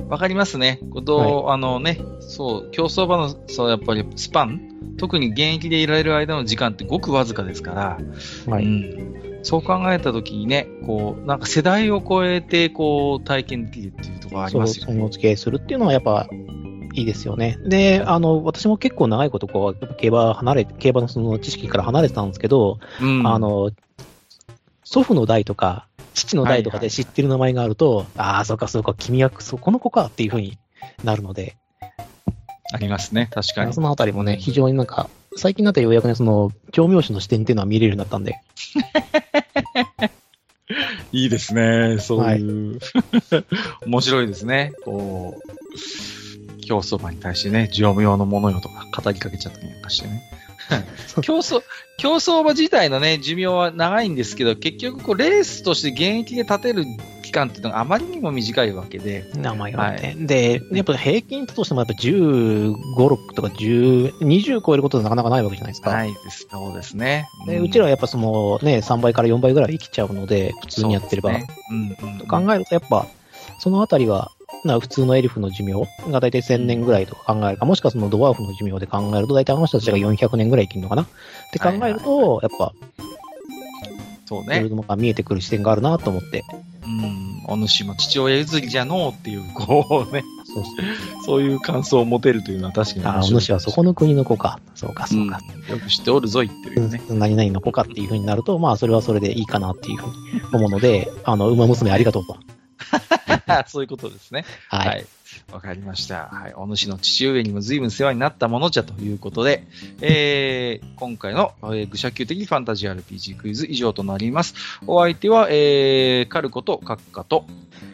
[0.08, 0.80] わかりますね。
[0.90, 4.68] こと、はい、あのね、そう、競走馬の、そう、やっぱりスパン
[4.98, 7.98] 特に現役でいられる間の時間ってごくわずかですから、
[8.52, 8.64] はい。
[8.64, 14.92] うん、そう考えたときにね、こう、なんか世代を超えて、こう、体験できるっていうところありますよね。
[14.92, 16.28] そのお付き合いするっていうのはやっぱ、
[16.94, 17.58] いいですよね。
[17.64, 23.70] で、あの、私も結構長いことこう、競馬離れ、競馬のその知識から離れてたんですけど、うん、あの、
[24.82, 25.87] 祖父の代とか、
[26.18, 30.58] 父の代とかで知ってる名前があると、はいはい、ああ、そうかそうか、君はそこの子かっていうふうに
[31.04, 31.56] なるので、
[32.72, 33.72] ありますね、確かに。
[33.72, 38.40] そのあたりもね、非常になんか、最近になってようやくね、その、調味師の視点っていうのは見れるようになったんで。
[41.12, 42.72] いいですね、そういう。
[42.74, 43.44] はい、
[43.88, 44.72] 面白いですね。
[44.84, 45.40] こう、
[46.60, 50.22] 競争馬に対してね、業務用のものよとか語りかけちゃったりなんかしてね。
[51.22, 51.62] 競争、
[51.96, 56.84] 競争馬自体のね、寿命は長いんですけど、結局こう、レースとして現役で立てる
[57.22, 59.30] 期間っていうのがあまりにも短いわけで。
[59.36, 65.92] 長いわけ、はい、で、やっぱ平均としてもやっぱ15、6とか10、20超えることはなかなかないわけじゃないですか。
[65.92, 66.46] ないです。
[66.50, 67.26] そうですね。
[67.46, 71.32] うん、でうちらはやっぱそのね、3倍から4倍ぐらい生きちゃうので、普通にやってれば。
[71.32, 73.06] ね、うんうん、と考えるとやっぱ、
[73.58, 74.30] そのあたりは、
[74.64, 81.02] な普通のエルフの寿命が大体1000年ぐらいとか考えるか、もしくはそのドワーフの寿命で考えると、大体あの人たちが400年ぐらい生きるのかな？
[81.02, 81.06] っ
[81.52, 82.72] て考えると、やっぱ、
[84.26, 84.64] そうね。
[84.64, 86.44] いろが見えてくる視点があるなと思って。
[86.84, 90.22] うん、お主も父親譲りじゃのうっていう、こうね。
[90.44, 90.74] そうそう
[91.24, 94.60] そういう感想を持てるというのは確かにあ、お主はそこの国の子か。
[94.74, 97.00] そうか、そうか、うん、よく知っておるぞいっていうね。
[97.10, 100.12] 何々の子かっていうふうになると、まあ、それはそれでいいかなっていうふうに
[100.52, 102.36] 思うので、あの、馬娘ありがとうと。
[103.66, 104.44] そういうことですね。
[104.68, 105.06] はい。
[105.52, 106.28] わ、かりました。
[106.32, 106.54] はい。
[106.54, 109.66] お主の父上にも随分世話になったものじゃということで、
[110.00, 114.54] えー、今回の、えー、愚者級的ファンタジー RPG クイズ以上となります。
[114.86, 117.46] お相手は、えー、カルコとカッカと、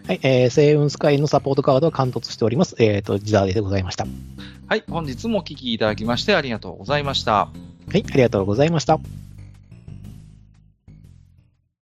[0.06, 2.76] はい、えー、星雲スカイのサポートカードを貫突しております。
[2.78, 4.06] えっ、ー、と、ジザーでございました。
[4.66, 7.32] はい、本日もお聞きいただきましてありがとうございました。
[7.32, 7.50] は
[7.94, 8.98] い、ありがとうございました。